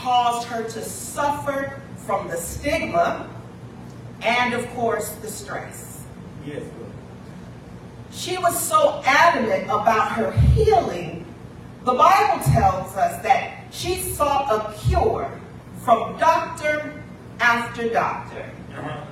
caused 0.00 0.46
her 0.48 0.62
to 0.62 0.82
suffer 0.82 1.80
from 2.06 2.28
the 2.28 2.36
stigma 2.36 3.28
and, 4.22 4.54
of 4.54 4.66
course, 4.70 5.10
the 5.16 5.28
stress. 5.28 6.04
Yes, 6.46 6.62
She 8.12 8.38
was 8.38 8.58
so 8.58 9.02
adamant 9.04 9.64
about 9.64 10.12
her 10.12 10.30
healing, 10.54 11.24
the 11.84 11.92
Bible 11.92 12.42
tells 12.44 12.96
us 12.96 13.22
that 13.22 13.64
she 13.70 13.96
sought 13.96 14.46
a 14.50 14.72
cure 14.78 15.30
from 15.84 16.16
doctor 16.18 17.02
after 17.40 17.88
doctor. 17.90 18.50
Uh-huh. 18.76 19.04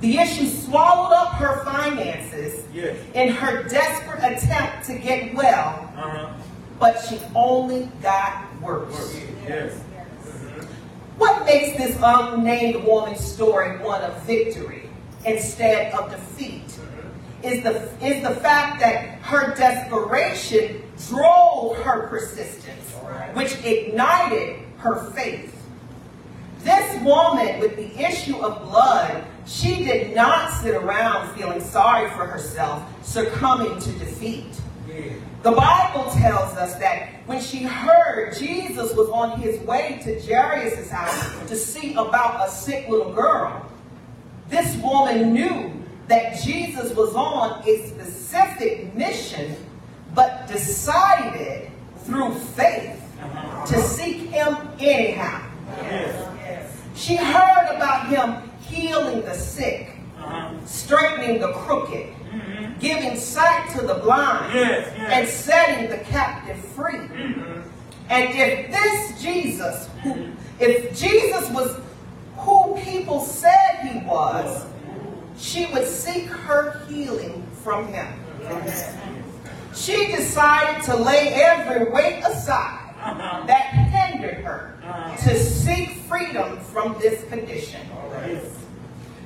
The 0.00 0.18
issue 0.18 0.46
swallowed 0.48 1.12
up 1.14 1.32
her 1.34 1.64
finances 1.64 2.64
Yes. 2.74 2.96
in 3.14 3.28
her 3.28 3.62
desperate 3.68 4.22
attempt 4.24 4.86
to 4.86 4.98
get 4.98 5.34
well, 5.34 5.88
Uh-huh. 5.96 6.28
but 6.78 7.00
she 7.08 7.20
only 7.34 7.88
got 8.02 8.44
worse. 8.60 9.16
Yes. 9.48 9.72
What 11.18 11.44
makes 11.44 11.76
this 11.76 11.96
unnamed 12.02 12.84
woman's 12.84 13.20
story 13.20 13.78
one 13.78 14.02
of 14.02 14.20
victory 14.22 14.88
instead 15.24 15.92
of 15.94 16.10
defeat 16.10 16.78
is 17.42 17.62
the, 17.62 17.88
is 18.04 18.22
the 18.22 18.34
fact 18.36 18.80
that 18.80 19.18
her 19.20 19.54
desperation 19.54 20.82
drove 21.08 21.76
her 21.78 22.06
persistence, 22.08 22.90
which 23.34 23.52
ignited 23.64 24.60
her 24.78 25.10
faith. 25.10 25.48
This 26.60 27.02
woman 27.02 27.58
with 27.58 27.76
the 27.76 28.00
issue 28.00 28.38
of 28.38 28.62
blood, 28.62 29.24
she 29.46 29.84
did 29.84 30.14
not 30.14 30.52
sit 30.62 30.74
around 30.74 31.36
feeling 31.36 31.60
sorry 31.60 32.08
for 32.10 32.24
herself, 32.26 32.84
succumbing 33.04 33.80
to 33.80 33.92
defeat. 33.98 34.46
The 35.42 35.50
Bible 35.50 36.08
tells 36.12 36.56
us 36.56 36.76
that 36.76 37.08
when 37.26 37.40
she 37.40 37.64
heard 37.64 38.36
Jesus 38.38 38.94
was 38.94 39.08
on 39.08 39.40
his 39.40 39.60
way 39.62 40.00
to 40.04 40.20
Jairus' 40.20 40.88
house 40.88 41.48
to 41.48 41.56
see 41.56 41.94
about 41.94 42.46
a 42.46 42.50
sick 42.50 42.88
little 42.88 43.12
girl, 43.12 43.68
this 44.48 44.76
woman 44.76 45.32
knew 45.32 45.72
that 46.06 46.40
Jesus 46.42 46.94
was 46.94 47.14
on 47.16 47.60
a 47.66 47.88
specific 47.88 48.94
mission, 48.94 49.56
but 50.14 50.46
decided 50.46 51.72
through 52.04 52.34
faith 52.34 53.02
to 53.66 53.80
seek 53.80 54.30
him 54.30 54.56
anyhow. 54.78 55.44
She 56.94 57.16
heard 57.16 57.74
about 57.74 58.06
him 58.06 58.48
healing 58.60 59.22
the 59.22 59.34
sick, 59.34 59.96
uh-huh. 60.18 60.54
straightening 60.66 61.40
the 61.40 61.52
crooked, 61.52 62.14
giving 62.80 63.16
sight 63.18 63.70
to 63.78 63.86
the 63.86 63.94
blind, 63.94 64.54
Yes, 64.54 64.92
yes. 64.96 65.12
and 65.12 65.28
setting 65.28 65.90
the 65.90 65.98
captive 66.04 66.58
free. 66.58 66.94
Mm-hmm. 66.94 67.60
And 68.08 68.34
if 68.34 68.70
this 68.70 69.22
Jesus, 69.22 69.88
who, 70.02 70.28
if 70.58 70.98
Jesus 70.98 71.48
was 71.50 71.78
who 72.36 72.76
people 72.82 73.20
said 73.20 73.80
he 73.82 74.04
was, 74.06 74.66
she 75.38 75.66
would 75.66 75.86
seek 75.86 76.26
her 76.26 76.84
healing 76.88 77.46
from 77.62 77.88
him. 77.88 78.06
She 79.74 80.12
decided 80.14 80.82
to 80.84 80.96
lay 80.96 81.32
every 81.34 81.90
weight 81.90 82.22
aside 82.24 82.94
uh-huh. 83.00 83.46
that 83.46 83.62
hindered 83.62 84.44
her 84.44 84.78
uh-huh. 84.84 85.16
to 85.16 85.38
seek 85.38 85.98
freedom 86.08 86.60
from 86.60 86.96
this 87.00 87.24
condition. 87.28 87.80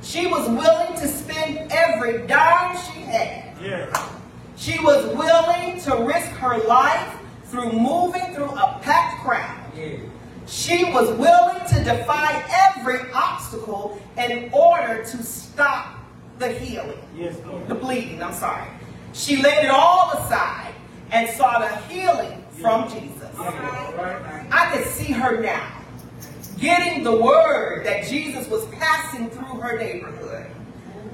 She 0.07 0.27
was 0.29 0.49
willing 0.49 0.95
to 1.01 1.09
spend 1.09 1.71
every 1.73 2.27
dime 2.29 2.77
she 2.77 3.01
had. 3.01 3.55
Yes. 3.61 4.09
She 4.57 4.79
was 4.79 5.05
willing 5.17 5.81
to 5.81 6.05
risk 6.07 6.29
her 6.39 6.59
life 6.67 7.13
through 7.47 7.73
moving 7.73 8.33
through 8.35 8.51
a 8.51 8.79
packed 8.83 9.23
crowd. 9.25 9.59
Yeah. 9.77 9.97
She 10.47 10.85
was 10.85 11.11
willing 11.19 11.61
to 11.69 11.85
defy 11.85 12.45
every 12.79 13.11
obstacle 13.13 14.01
in 14.17 14.49
order 14.53 15.03
to 15.03 15.23
stop 15.25 15.99
the 16.39 16.51
healing 16.51 16.99
Yes, 17.17 17.37
Lord. 17.45 17.67
the 17.67 17.75
bleeding, 17.75 18.23
I'm 18.23 18.33
sorry. 18.33 18.69
She 19.13 19.43
laid 19.43 19.65
it 19.65 19.71
all 19.71 20.13
aside 20.13 20.73
and 21.11 21.29
sought 21.31 21.63
a 21.63 21.77
healing 21.93 22.45
from 22.61 22.89
Jesus. 22.89 23.35
Right. 23.37 24.47
I 24.53 24.71
can 24.73 24.85
see 24.85 25.13
her 25.13 25.41
now, 25.41 25.67
getting 26.59 27.05
the 27.05 27.15
word 27.15 27.85
that 27.85 28.07
Jesus 28.07 28.49
was 28.49 28.65
passing 28.67 29.29
through 29.31 29.61
her 29.61 29.79
neighborhood, 29.79 30.47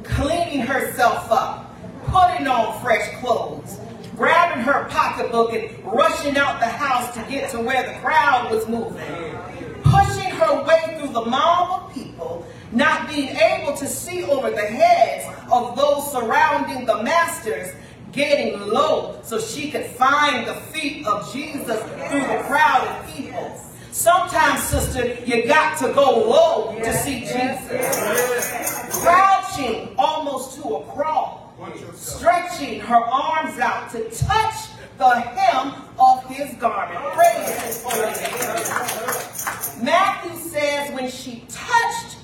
cleaning 0.05 0.61
herself 0.61 1.31
up, 1.31 1.75
putting 2.05 2.47
on 2.47 2.81
fresh 2.81 3.17
clothes, 3.21 3.81
grabbing 4.17 4.63
her 4.63 4.87
pocketbook 4.89 5.53
and 5.53 5.85
rushing 5.85 6.37
out 6.37 6.61
the 6.61 6.67
house 6.67 7.13
to 7.15 7.21
get 7.31 7.51
to 7.51 7.59
where 7.59 7.93
the 7.93 7.99
crowd 8.01 8.53
was 8.53 8.69
moving, 8.69 9.03
pushing 9.83 10.31
her 10.31 10.63
way 10.65 10.97
through 10.99 11.13
the 11.13 11.25
mob 11.25 11.83
of 11.89 11.95
people, 11.95 12.47
not 12.71 13.09
being 13.09 13.37
able 13.37 13.77
to 13.77 13.87
see 13.87 14.23
over 14.25 14.51
the 14.51 14.61
heads 14.61 15.27
of 15.51 15.77
those 15.77 16.13
surrounding 16.13 16.87
the 16.87 17.03
masters, 17.03 17.75
getting 18.13 18.61
low 18.61 19.19
so 19.23 19.41
she 19.41 19.71
could 19.71 19.87
find 19.87 20.47
the 20.47 20.55
feet 20.55 21.07
of 21.07 21.33
Jesus 21.33 21.81
through 21.81 22.21
the 22.21 22.43
crowd 22.47 22.87
of 22.87 23.15
people. 23.15 23.72
Sometimes, 23.93 24.63
sister, 24.63 25.19
you 25.27 25.47
got 25.47 25.79
to 25.79 25.93
go 25.93 26.27
low 26.27 26.75
to 26.83 26.97
see 26.97 27.21
Jesus. 27.21 28.99
Crouching 29.03 29.95
almost 29.99 30.57
to 30.57 30.77
a 30.77 30.85
crawl, 30.93 31.55
stretching 31.95 32.81
her 32.81 32.97
arms 32.97 33.59
out 33.59 33.91
to 33.93 34.09
touch 34.09 34.55
the 34.97 35.21
hem 35.21 35.75
of 35.99 36.25
his 36.25 36.55
garment. 36.55 36.99
Praise 37.13 37.61
his 37.61 37.83
holy 37.85 38.07
name. 38.15 39.85
Matthew 39.85 40.39
says 40.39 40.91
when 40.95 41.11
she 41.11 41.45
touched 41.51 42.17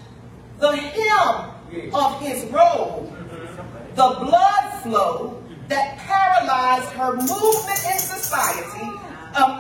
the 0.59 0.75
hem 0.75 1.51
of 1.93 2.19
his 2.23 2.45
robe, 2.51 3.13
the 3.95 4.17
blood 4.25 4.83
flow 4.83 5.43
that 5.69 5.99
paralyzed 5.99 6.89
her 6.95 7.13
movement 7.15 7.81
in 7.93 7.99
society 7.99 8.91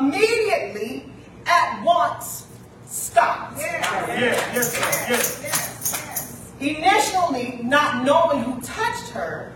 immediately 0.00 1.12
at 1.49 1.82
once 1.82 2.46
stopped. 2.86 3.59
Initially, 6.61 7.61
not 7.62 8.05
knowing 8.05 8.42
who 8.42 8.61
touched 8.61 9.11
her, 9.11 9.53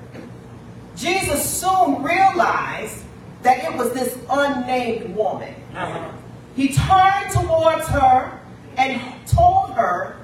Jesus 0.96 1.44
soon 1.44 2.02
realized 2.02 3.02
that 3.42 3.64
it 3.64 3.76
was 3.76 3.92
this 3.92 4.16
unnamed 4.30 5.14
woman. 5.16 5.54
Uh-huh. 5.74 6.12
He 6.54 6.68
turned 6.72 7.30
towards 7.32 7.88
her 7.88 8.38
and 8.76 9.00
told 9.26 9.72
her 9.72 10.16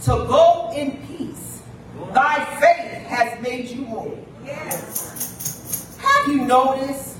to 0.00 0.06
go 0.06 0.72
in 0.74 0.98
peace. 1.06 1.62
Thy 2.12 2.44
faith 2.60 3.02
has 3.06 3.40
made 3.42 3.68
you 3.68 3.84
whole. 3.86 4.18
Have 4.46 6.28
you 6.28 6.44
noticed 6.44 7.16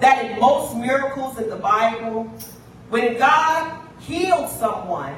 that 0.00 0.24
in 0.24 0.40
most 0.40 0.76
miracles 0.76 1.38
in 1.38 1.48
the 1.48 1.56
Bible, 1.56 2.32
when 2.90 3.16
God 3.18 3.80
healed 4.00 4.48
someone, 4.50 5.14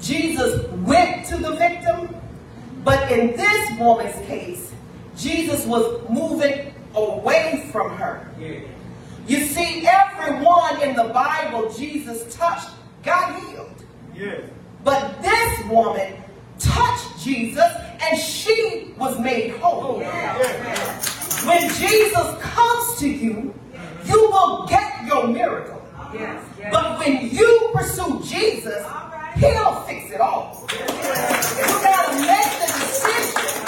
Jesus 0.00 0.70
went 0.86 1.26
to 1.26 1.36
the 1.36 1.52
victim? 1.52 2.14
But 2.84 3.10
in 3.10 3.36
this 3.36 3.78
woman's 3.78 4.14
case, 4.26 4.72
Jesus 5.16 5.66
was 5.66 6.08
moving 6.08 6.72
away 6.94 7.68
from 7.72 7.96
her. 7.96 8.26
You 9.26 9.44
see, 9.44 9.86
everyone 9.86 10.80
in 10.82 10.94
the 10.96 11.10
Bible 11.12 11.70
Jesus 11.74 12.34
touched 12.34 12.70
got 13.02 13.38
healed. 13.42 13.84
But 14.84 15.20
this 15.20 15.66
woman 15.66 16.14
touched 16.58 17.18
Jesus 17.20 17.70
and 18.00 18.18
she 18.18 18.94
was 18.96 19.18
made 19.20 19.50
whole. 19.60 20.00
When 21.46 21.68
Jesus 21.74 22.38
comes 22.40 22.98
to 23.00 23.08
you, 23.08 23.54
you 24.06 24.30
will 24.30 24.66
get 24.66 25.04
your 25.06 25.26
miracle. 25.28 25.82
But 26.70 26.98
when 26.98 27.30
you 27.30 27.70
pursue 27.72 28.20
Jesus, 28.24 28.84
he'll 29.36 29.74
fix 29.82 30.10
it 30.12 30.20
all. 30.20 30.66
You 30.70 30.78
gotta 31.82 32.14
make 32.20 32.52
the 32.60 32.66
decision 32.78 33.44
to 33.46 33.62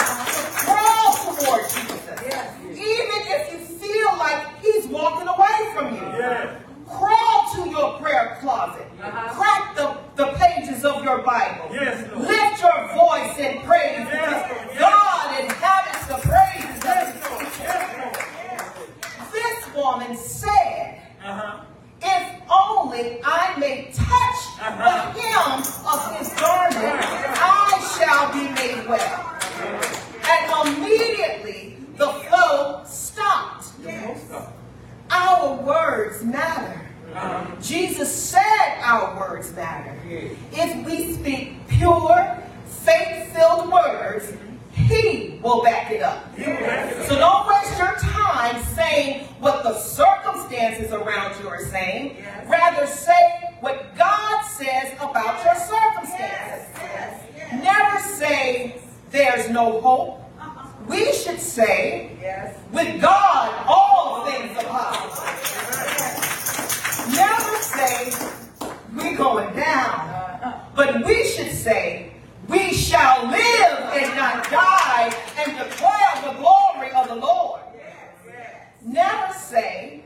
crawl 0.65 1.35
toward 1.35 1.63
Jesus. 1.69 2.19
Even 2.71 3.19
if 3.31 3.51
you 3.53 3.59
feel 3.77 4.17
like 4.17 4.59
he's 4.61 4.85
walking 4.87 5.27
away 5.27 5.73
from 5.73 5.95
you. 5.95 6.01
Crawl 6.87 7.53
to 7.55 7.69
your 7.69 7.99
prayer 7.99 8.37
closet. 8.41 8.85
Crack 8.99 9.75
the, 9.75 9.97
the 10.17 10.27
pages 10.33 10.83
of 10.83 11.03
your 11.03 11.19
Bible. 11.23 11.69
Lift 11.71 12.61
your 12.61 12.87
voice 12.93 13.37
in 13.39 13.61
praise 13.61 14.07
Yes. 14.11 14.77
God 14.77 15.39
inhabits 15.39 16.05
the 16.07 16.17
praises. 16.27 16.81
This 19.31 19.75
woman 19.75 20.15
said, 20.17 21.01
Uh-huh. 21.23 21.63
If 22.01 22.41
only 22.51 23.21
I 23.23 23.55
may 23.57 23.91
touch 23.93 24.39
the 24.57 25.19
hem 25.19 25.63
of 25.85 26.17
his 26.17 26.29
garment, 26.39 26.99
I 27.37 27.79
shall 27.97 28.31
be 28.33 28.49
made 28.53 28.87
well. 28.87 29.37
And 30.27 30.77
immediately 30.77 31.77
the 31.97 32.07
flow 32.07 32.83
stopped. 32.85 33.67
Our 35.09 35.55
words 35.63 36.23
matter. 36.23 36.79
Jesus 37.61 38.13
said 38.13 38.79
our 38.81 39.19
words 39.19 39.53
matter. 39.53 39.97
If 40.53 40.85
we 40.85 41.13
speak 41.13 41.67
pure, 41.67 42.37
faith-filled 42.65 43.71
words, 43.71 44.33
he 44.71 45.39
will 45.43 45.61
back 45.63 45.91
it 45.91 46.01
up. 46.01 46.33
So 46.37 47.15
don't 47.17 47.45
your 47.81 47.95
time 47.95 48.63
saying 48.75 49.25
what 49.39 49.63
the 49.63 49.73
circumstances 49.79 50.91
around 50.91 51.41
you 51.41 51.49
are 51.49 51.63
saying. 51.65 52.23
Rather 52.47 52.85
say 52.85 53.55
what 53.59 53.95
God 53.97 54.41
says 54.43 54.93
about 54.99 55.43
your 55.43 55.55
circumstances. 55.55 56.67
Never 57.51 57.99
say 58.17 58.81
there's 59.09 59.49
no 59.49 59.81
hope. 59.81 60.21
Uh-uh. 60.39 60.67
We 60.87 61.11
should 61.13 61.39
say, 61.39 62.17
with 62.71 63.01
God, 63.01 63.65
all 63.67 64.25
things 64.25 64.55
are 64.57 64.63
possible. 64.65 65.25
Never 67.15 67.55
say, 67.57 68.13
we're 68.95 69.17
going 69.17 69.55
down. 69.55 70.09
Uh-uh. 70.43 70.59
But 70.75 71.05
we 71.05 71.27
should 71.29 71.51
say, 71.51 72.13
we 72.47 72.73
shall 72.73 73.25
live 73.27 73.79
and 73.93 74.15
not 74.15 74.43
die 74.51 75.11
and 75.39 75.57
declare 75.57 76.33
the 76.33 76.39
glory 76.39 76.91
of 76.91 77.07
the 77.07 77.15
Lord. 77.15 77.60
Never 78.83 79.33
say, 79.33 80.03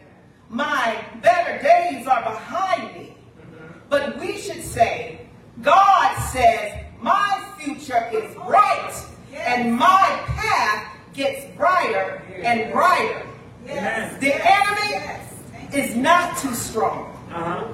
my 0.49 1.03
better 1.21 1.61
days 1.61 2.07
are 2.07 2.23
behind 2.23 2.95
me. 2.95 3.15
But 3.89 4.19
we 4.19 4.37
should 4.37 4.63
say, 4.63 5.27
God 5.61 6.15
says, 6.31 6.83
my 7.01 7.53
future 7.57 8.09
is 8.11 8.35
bright 8.35 8.93
and 9.33 9.75
my 9.75 10.23
path 10.25 10.91
gets 11.13 11.45
brighter 11.55 12.21
and 12.41 12.71
brighter. 12.71 13.25
The 13.65 14.33
enemy 14.33 15.21
is 15.73 15.95
not 15.95 16.37
too 16.37 16.53
strong. 16.53 17.11
Uh-huh. 17.31 17.67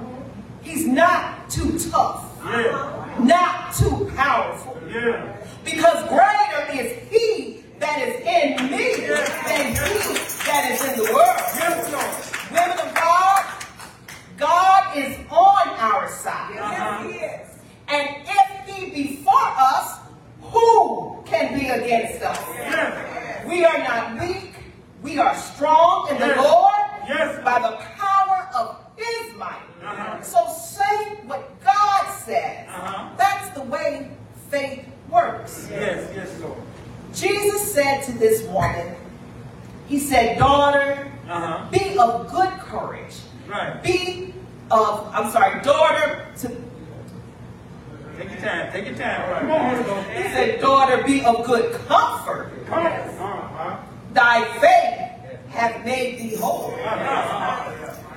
He's 0.62 0.86
not 0.86 1.50
too 1.50 1.78
tough. 1.78 2.38
Yeah. 2.44 3.16
Not 3.20 3.74
too 3.74 4.10
powerful. 4.16 4.80
Yeah. 4.88 5.36
Because 5.64 6.08
greater 6.08 6.72
is 6.72 7.08
he 7.10 7.61
that 7.82 7.98
is 7.98 8.14
in 8.22 8.70
me 8.70 8.84
than 9.06 9.74
he 9.74 10.14
that 10.46 10.70
is 10.70 10.80
in 10.88 10.94
the 11.02 11.12
world. 11.12 11.42
Yes, 11.58 11.82
Lord. 11.92 12.14
Women 12.54 12.78
of 12.78 12.94
God, 12.94 13.42
God 14.38 14.96
is 14.96 15.16
on 15.30 15.68
our 15.82 16.08
side. 16.08 16.56
And 17.88 18.08
if 18.24 18.74
he 18.76 18.90
be 18.90 19.16
for 19.24 19.32
us, 19.36 19.98
who 20.42 21.22
can 21.26 21.58
be 21.58 21.68
against 21.68 22.22
us? 22.22 22.38
Yes. 22.54 23.46
We 23.48 23.64
are 23.64 23.78
not 23.78 24.20
weak. 24.20 24.54
We 25.02 25.18
are 25.18 25.34
strong 25.36 26.08
in 26.10 26.18
the 26.20 26.26
Yes. 26.28 26.36
Lord 26.38 27.08
Yes. 27.08 27.44
by 27.44 27.58
the 27.58 27.76
power 27.98 28.48
of 28.54 28.76
his 28.96 29.34
might. 29.36 29.58
Uh-huh. 29.84 30.22
So 30.22 30.38
say 30.54 31.16
what 31.26 31.42
God 31.64 32.12
says. 32.24 32.68
Uh-huh. 32.68 33.08
That's 33.18 33.48
the 33.58 33.62
way 33.62 34.08
faith 34.50 34.84
works. 35.10 35.66
Yes, 35.68 36.08
yes, 36.14 36.30
Lord. 36.40 36.58
Jesus 37.14 37.72
said 37.74 38.02
to 38.04 38.12
this 38.12 38.42
woman, 38.48 38.94
He 39.88 39.98
said, 39.98 40.38
Daughter, 40.38 41.10
Uh-huh. 41.28 41.66
be 41.70 41.96
of 41.98 42.30
good 42.30 42.50
courage. 42.60 43.14
Right. 43.48 43.82
Be 43.82 44.34
of, 44.70 45.10
I'm 45.14 45.30
sorry, 45.30 45.60
daughter, 45.62 46.26
to, 46.38 46.48
Take 48.18 48.30
your 48.30 48.40
time. 48.40 48.72
Take 48.72 48.86
your 48.86 48.94
time. 48.96 49.40
Come 49.40 49.50
on, 49.50 49.70
Holy 49.74 49.84
Ghost. 49.84 50.08
he 50.10 50.22
said, 50.24 50.60
Daughter, 50.60 51.02
be 51.04 51.24
of 51.24 51.44
good 51.46 51.72
comfort. 51.88 52.50
Come 52.66 52.86
on. 52.86 52.92
Uh-huh. 52.92 53.76
Thy 54.12 54.44
faith 54.60 55.50
hath 55.50 55.84
made 55.84 56.18
thee 56.18 56.36
whole. 56.36 56.74
Uh-huh. 56.74 57.68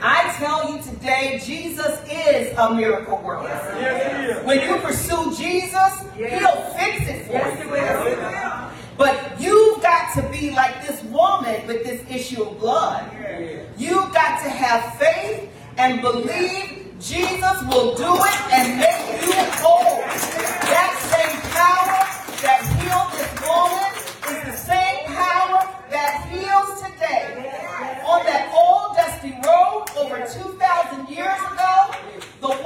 I 0.01 0.33
tell 0.37 0.69
you 0.71 0.81
today, 0.83 1.39
Jesus 1.43 1.99
is 2.11 2.55
a 2.57 2.73
miracle 2.75 3.17
worker. 3.23 3.47
Yes, 3.47 4.17
he 4.17 4.25
is. 4.39 4.45
When 4.45 4.61
you 4.61 4.77
pursue 4.77 5.35
Jesus, 5.35 5.93
He'll 6.15 6.61
fix 6.75 7.07
it 7.07 7.25
for 7.27 7.33
you. 7.33 8.64
But 8.97 9.39
you've 9.39 9.81
got 9.81 10.13
to 10.15 10.21
be 10.29 10.51
like 10.51 10.87
this 10.87 11.03
woman 11.03 11.67
with 11.67 11.83
this 11.83 12.01
issue 12.09 12.43
of 12.43 12.59
blood. 12.59 13.11
You've 13.77 14.13
got 14.13 14.41
to 14.43 14.49
have 14.49 14.97
faith 14.97 15.49
and 15.77 16.01
believe 16.01 16.93
Jesus 16.99 17.61
will 17.67 17.93
do 17.95 18.15
it 18.15 18.53
and 18.53 18.79
make 18.79 19.21
you 19.21 19.33
whole. 19.59 19.99
That 20.71 20.95
same 21.11 21.41
power 21.51 22.01
that 22.41 22.63
healed 22.79 23.11
this 23.19 23.33
woman 23.43 23.91
is 24.31 24.41
the 24.47 24.57
same 24.57 25.05
power 25.11 25.59
that 25.91 26.27
heals 26.31 26.81
today. 26.81 27.51
On 28.07 28.23
that 28.25 28.47
old 28.55 28.95
dusty 28.95 29.35
road 29.43 29.85
over 29.99 30.23
2,000 30.23 31.09
years 31.09 31.39
ago, 31.51 31.75
the 32.39 32.63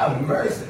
Have 0.00 0.26
mercy. 0.26 0.64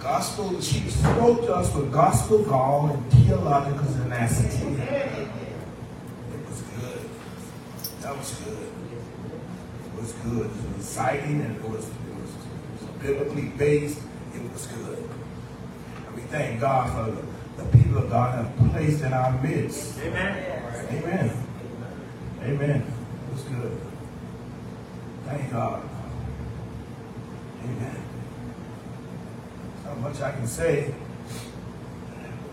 Gospel, 0.00 0.58
she 0.62 0.88
spoke 0.88 1.42
to 1.42 1.54
us 1.54 1.74
with 1.74 1.92
gospel 1.92 2.42
gall 2.44 2.88
and 2.88 3.12
theological 3.12 3.84
tenacity. 3.92 4.72
It 4.72 5.28
was 6.48 6.62
good. 6.62 7.10
That 8.00 8.16
was 8.16 8.30
good. 8.36 8.56
It 9.84 10.00
was 10.00 10.12
good. 10.12 10.46
It 10.46 10.50
was 10.50 10.76
exciting 10.78 11.42
and 11.42 11.54
it 11.56 11.62
was, 11.68 11.84
it 11.84 12.14
was, 12.14 12.30
it 12.30 12.80
was 12.80 13.02
biblically 13.02 13.48
based. 13.58 14.00
It 14.34 14.50
was 14.50 14.66
good. 14.66 15.10
And 16.06 16.14
we 16.14 16.22
thank 16.22 16.58
God 16.58 16.88
for 16.90 17.12
the, 17.12 17.62
the 17.62 17.76
people 17.76 17.98
of 17.98 18.08
God 18.08 18.46
have 18.46 18.72
placed 18.72 19.02
in 19.02 19.12
our 19.12 19.38
midst. 19.42 19.98
Amen. 19.98 20.62
Amen. 20.90 21.46
Amen. 22.44 22.92
It 23.26 23.34
was 23.34 23.42
good. 23.42 23.78
Thank 25.26 25.52
God. 25.52 25.87
Amen. 27.68 28.02
Not 29.84 29.98
much 29.98 30.20
I 30.20 30.32
can 30.32 30.46
say. 30.46 30.78
It 30.84 30.94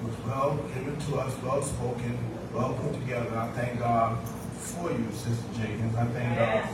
was 0.04 0.18
well 0.26 0.58
given 0.74 0.98
to 1.08 1.16
us, 1.18 1.34
well 1.42 1.62
spoken, 1.62 2.18
well 2.54 2.74
put 2.74 2.94
together. 2.94 3.38
I 3.38 3.48
thank 3.50 3.80
God 3.80 4.20
for 4.28 4.92
you, 4.92 5.08
Sister 5.14 5.46
Jenkins. 5.58 5.96
I 5.96 6.06
thank 6.08 6.38
God, 6.38 6.70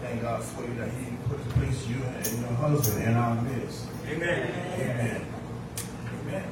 thank 0.00 0.22
God 0.22 0.42
for 0.42 0.62
you 0.62 0.74
that 0.74 0.90
He 0.90 1.16
put 1.28 1.38
placed 1.50 1.88
you 1.88 1.96
and 2.02 2.26
your 2.40 2.52
husband 2.54 3.04
in 3.04 3.14
our 3.14 3.40
midst. 3.42 3.86
Amen. 4.08 4.50
Amen. 4.80 5.26
Amen. 6.22 6.44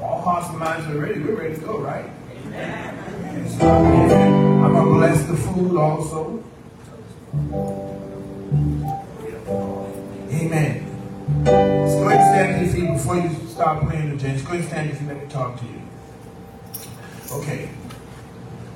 All 0.00 0.20
hearts 0.20 0.48
and 0.50 0.58
minds 0.58 0.86
are 0.88 0.98
ready. 0.98 1.20
We're 1.20 1.36
ready 1.36 1.54
to 1.54 1.60
go, 1.60 1.78
right? 1.78 2.10
Amen. 2.46 3.48
So, 3.48 3.66
amen. 3.68 4.62
I'm 4.64 4.72
gonna 4.72 4.90
bless 4.90 5.24
the 5.26 5.36
food 5.36 5.76
also. 5.76 6.42
Amen. 10.42 10.84
So 11.44 11.52
go 11.52 12.08
ahead 12.08 12.18
and 12.18 12.68
stand 12.68 12.74
to 12.74 12.80
your 12.80 12.88
feet 12.88 12.94
before 12.94 13.16
you 13.16 13.48
start 13.48 13.88
playing 13.88 14.10
the 14.10 14.16
James. 14.16 14.42
Go 14.42 14.54
ahead 14.54 14.60
and 14.60 14.68
stand 14.68 14.90
if 14.90 15.00
you 15.00 15.06
let 15.06 15.22
me 15.22 15.28
talk 15.28 15.56
to 15.60 15.64
you. 15.66 15.82
Okay. 17.30 17.70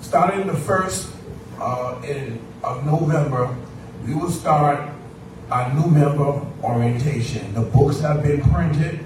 Starting 0.00 0.46
the 0.46 0.54
first 0.54 1.12
uh, 1.60 2.00
in 2.06 2.38
of 2.62 2.86
November, 2.86 3.52
we 4.06 4.14
will 4.14 4.30
start 4.30 4.90
our 5.50 5.74
new 5.74 5.90
member 5.90 6.40
orientation. 6.62 7.52
The 7.52 7.62
books 7.62 7.98
have 7.98 8.22
been 8.22 8.42
printed, 8.42 9.00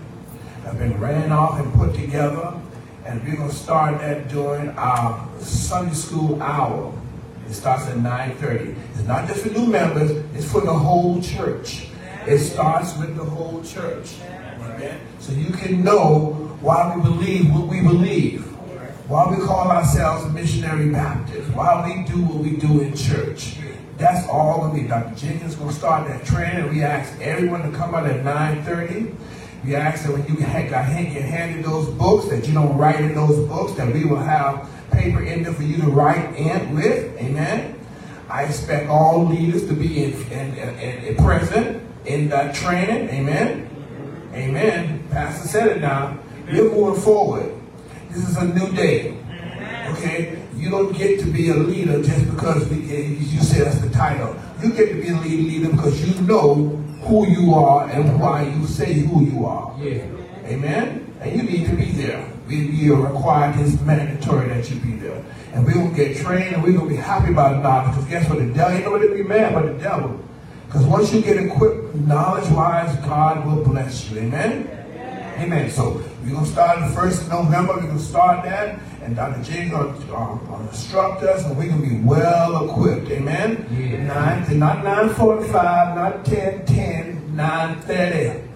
have 0.64 0.78
been 0.78 1.00
ran 1.00 1.32
off 1.32 1.58
and 1.58 1.72
put 1.72 1.94
together, 1.94 2.60
and 3.06 3.24
we're 3.24 3.36
gonna 3.36 3.50
start 3.50 4.00
that 4.00 4.28
during 4.28 4.68
our 4.76 5.26
Sunday 5.38 5.94
school 5.94 6.42
hour. 6.42 6.92
It 7.48 7.54
starts 7.54 7.86
at 7.86 7.96
9:30. 7.96 8.76
It's 8.92 9.04
not 9.04 9.26
just 9.26 9.44
for 9.44 9.48
new 9.48 9.66
members; 9.66 10.10
it's 10.34 10.52
for 10.52 10.60
the 10.60 10.74
whole 10.74 11.22
church. 11.22 11.89
It 12.26 12.38
starts 12.38 12.96
with 12.98 13.16
the 13.16 13.24
whole 13.24 13.62
church. 13.62 14.16
So 15.20 15.32
you 15.32 15.50
can 15.52 15.82
know 15.82 16.56
why 16.60 16.94
we 16.94 17.02
believe 17.02 17.50
what 17.54 17.66
we 17.66 17.80
believe. 17.80 18.44
Why 19.08 19.34
we 19.34 19.44
call 19.44 19.70
ourselves 19.70 20.32
missionary 20.32 20.90
Baptists. 20.90 21.48
Why 21.50 21.84
we 21.86 22.04
do 22.04 22.22
what 22.22 22.36
we 22.36 22.56
do 22.56 22.80
in 22.80 22.94
church. 22.94 23.56
That's 23.96 24.26
all 24.28 24.64
of 24.64 24.74
me. 24.74 24.86
Dr. 24.86 25.14
Jenkins 25.16 25.56
going 25.56 25.70
to 25.70 25.76
start 25.76 26.08
that 26.08 26.24
training. 26.24 26.70
We 26.70 26.82
ask 26.82 27.18
everyone 27.20 27.70
to 27.70 27.76
come 27.76 27.94
out 27.94 28.06
at 28.06 28.24
9.30. 28.24 29.14
We 29.64 29.74
ask 29.74 30.04
that 30.04 30.12
when 30.12 30.26
you 30.26 30.42
ha- 30.44 30.68
got 30.68 30.84
hand- 30.86 31.12
get 31.12 31.22
handed 31.22 31.64
those 31.64 31.88
books, 31.90 32.28
that 32.28 32.46
you 32.46 32.54
don't 32.54 32.76
write 32.78 33.00
in 33.00 33.14
those 33.14 33.46
books, 33.48 33.72
that 33.72 33.92
we 33.92 34.04
will 34.04 34.16
have 34.16 34.68
paper 34.90 35.22
in 35.22 35.42
there 35.42 35.52
for 35.52 35.62
you 35.62 35.76
to 35.78 35.90
write 35.90 36.34
in 36.36 36.74
with. 36.74 37.16
Amen. 37.18 37.74
I 38.28 38.44
expect 38.44 38.88
all 38.88 39.26
leaders 39.26 39.66
to 39.66 39.74
be 39.74 40.04
in, 40.04 40.12
in, 40.30 40.54
in, 40.56 41.04
in 41.04 41.16
present 41.16 41.82
in 42.06 42.28
that 42.28 42.54
training. 42.54 43.08
Amen. 43.10 43.68
Amen. 44.32 45.06
Pastor 45.10 45.48
said 45.48 45.66
it 45.68 45.80
now. 45.80 46.18
We're 46.46 46.70
moving 46.70 47.00
forward. 47.02 47.52
This 48.10 48.28
is 48.28 48.36
a 48.36 48.44
new 48.46 48.72
day. 48.72 49.16
Okay? 49.90 50.42
You 50.56 50.70
don't 50.70 50.96
get 50.96 51.20
to 51.20 51.26
be 51.26 51.50
a 51.50 51.54
leader 51.54 52.02
just 52.02 52.30
because 52.30 52.68
we, 52.68 52.76
you 52.76 53.40
say 53.40 53.64
that's 53.64 53.80
the 53.80 53.90
title. 53.90 54.36
You 54.62 54.72
get 54.72 54.88
to 54.90 55.00
be 55.00 55.08
a 55.08 55.16
lead 55.16 55.46
leader 55.46 55.70
because 55.70 56.06
you 56.06 56.20
know 56.26 56.54
who 57.02 57.26
you 57.28 57.54
are 57.54 57.88
and 57.88 58.20
why 58.20 58.42
you 58.42 58.66
say 58.66 58.92
who 58.92 59.24
you 59.24 59.46
are. 59.46 59.74
Yeah. 59.80 60.04
Amen? 60.44 61.14
And 61.20 61.36
you 61.36 61.42
need 61.42 61.66
to 61.66 61.76
be 61.76 61.92
there. 61.92 62.26
We, 62.46 62.90
are 62.90 62.96
required, 62.96 63.60
it's 63.60 63.80
mandatory 63.82 64.48
that 64.48 64.68
you 64.70 64.80
be 64.80 64.96
there. 64.96 65.24
And 65.52 65.64
we're 65.64 65.74
going 65.74 65.90
to 65.90 65.96
get 65.96 66.16
trained 66.16 66.54
and 66.54 66.62
we're 66.62 66.72
going 66.72 66.88
to 66.88 66.94
be 66.94 67.00
happy 67.00 67.32
about 67.32 67.56
it 67.56 67.62
now 67.62 67.88
because 67.88 68.04
guess 68.06 68.28
what? 68.28 68.38
The 68.38 68.52
devil, 68.52 68.74
ain't 68.74 68.84
nobody 68.84 69.08
to 69.08 69.14
be 69.14 69.22
mad 69.22 69.52
about 69.52 69.66
the 69.66 69.82
devil. 69.82 70.20
Because 70.70 70.86
once 70.86 71.12
you 71.12 71.20
get 71.20 71.36
equipped 71.36 71.96
knowledge-wise, 71.96 72.94
God 73.04 73.44
will 73.44 73.64
bless 73.64 74.08
you. 74.08 74.20
Amen? 74.20 74.68
Amen. 75.40 75.68
So 75.68 76.00
we're 76.22 76.30
going 76.30 76.44
to 76.44 76.50
start 76.50 76.78
the 76.78 76.94
1st 76.94 77.22
of 77.22 77.28
November. 77.28 77.74
We're 77.74 77.86
going 77.86 77.98
to 77.98 78.04
start 78.04 78.44
that. 78.44 78.78
And 79.02 79.16
Dr. 79.16 79.42
J 79.42 79.64
is 79.64 79.70
going 79.72 80.00
to 80.00 80.14
uh, 80.14 80.34
uh, 80.36 80.60
instruct 80.68 81.24
us 81.24 81.44
and 81.44 81.58
we're 81.58 81.70
going 81.70 81.82
to 81.82 81.88
be 81.88 82.00
well 82.04 82.70
equipped. 82.70 83.10
Amen? 83.10 83.66
Yeah. 83.72 84.04
Nine 84.04 84.46
to 84.46 84.54
not 84.54 84.84
945, 84.84 85.96
not 85.96 86.24
10, 86.24 86.66
10, 86.66 87.34
930. 87.34 88.50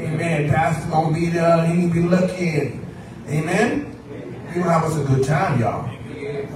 Amen. 0.00 0.48
Pastor's 0.48 0.90
gonna 0.90 1.14
be 1.14 1.26
there. 1.26 1.66
He 1.66 1.82
can 1.82 1.90
be 1.90 2.00
looking. 2.00 2.86
Amen. 3.28 3.94
We're 4.48 4.62
gonna 4.62 4.72
have 4.72 4.84
us 4.84 4.96
a 4.96 5.04
good 5.04 5.26
time, 5.26 5.60
y'all. 5.60 5.90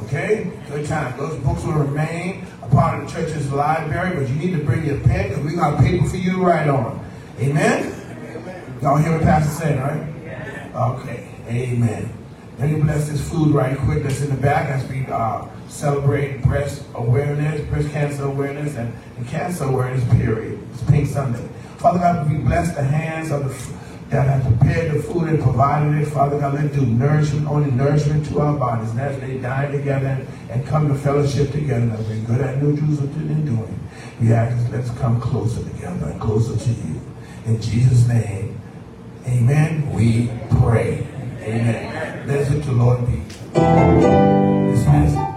Okay? 0.04 0.50
Good 0.70 0.86
time. 0.86 1.14
Those 1.18 1.38
books 1.40 1.62
will 1.62 1.74
remain 1.74 2.46
part 2.74 3.02
of 3.02 3.06
the 3.06 3.12
church's 3.12 3.50
library, 3.52 4.16
but 4.16 4.28
you 4.28 4.34
need 4.34 4.56
to 4.58 4.64
bring 4.64 4.84
your 4.84 4.98
pen 5.00 5.28
because 5.28 5.44
we 5.44 5.54
got 5.54 5.78
paper 5.78 6.06
for 6.06 6.16
you 6.16 6.32
to 6.32 6.38
write 6.38 6.68
on. 6.68 7.04
Amen? 7.38 7.90
Y'all 8.82 8.96
hear 8.96 9.12
what 9.12 9.22
Pastor 9.22 9.50
said, 9.50 9.78
right? 9.80 10.14
Okay. 10.74 11.28
Amen. 11.46 12.12
Let 12.58 12.70
me 12.70 12.80
bless 12.80 13.08
this 13.08 13.28
food 13.28 13.54
right 13.54 13.76
quick 13.78 14.02
that's 14.02 14.22
in 14.22 14.30
the 14.30 14.40
back 14.40 14.68
as 14.68 14.88
we 14.88 15.06
uh, 15.06 15.46
celebrate 15.68 16.42
breast 16.42 16.84
awareness, 16.94 17.60
breast 17.68 17.90
cancer 17.90 18.24
awareness, 18.24 18.76
and, 18.76 18.92
and 19.16 19.28
cancer 19.28 19.64
awareness 19.64 20.04
period. 20.14 20.60
It's 20.72 20.82
Pink 20.84 21.08
Sunday. 21.08 21.46
Father 21.78 21.98
God, 21.98 22.30
we 22.30 22.38
bless 22.38 22.74
the 22.74 22.82
hands 22.82 23.30
of 23.30 23.44
the 23.44 23.50
that 24.14 24.28
have 24.28 24.44
prepared 24.44 24.92
the 24.92 25.02
food 25.02 25.28
and 25.28 25.42
provided 25.42 26.00
it. 26.00 26.06
Father 26.06 26.38
God, 26.38 26.54
let 26.54 26.72
do 26.72 26.86
nourishment, 26.86 27.48
only 27.48 27.68
nourishment 27.72 28.24
to 28.26 28.40
our 28.40 28.56
bodies. 28.56 28.90
And 28.90 29.00
as 29.00 29.20
they 29.20 29.38
dine 29.38 29.72
together 29.72 30.24
and 30.50 30.64
come 30.66 30.86
to 30.86 30.94
fellowship 30.94 31.50
together, 31.50 31.90
as 31.90 32.06
we're 32.06 32.20
good 32.20 32.40
at 32.40 32.62
New 32.62 32.76
Jerusalem 32.76 33.28
in 33.28 33.44
doing, 33.44 33.80
we 34.20 34.32
ask, 34.32 34.70
let's 34.70 34.90
come 34.90 35.20
closer 35.20 35.64
together 35.64 36.06
and 36.06 36.20
closer 36.20 36.56
to 36.56 36.70
you. 36.70 37.00
In 37.46 37.60
Jesus' 37.60 38.06
name, 38.06 38.60
amen, 39.26 39.90
we 39.92 40.30
pray. 40.60 41.04
Amen. 41.40 42.28
Let's 42.28 42.48
to 42.48 42.54
the 42.60 42.72
Lord 42.72 43.04
be. 43.06 43.20
Dismissed. 44.70 45.16
Let 45.16 45.33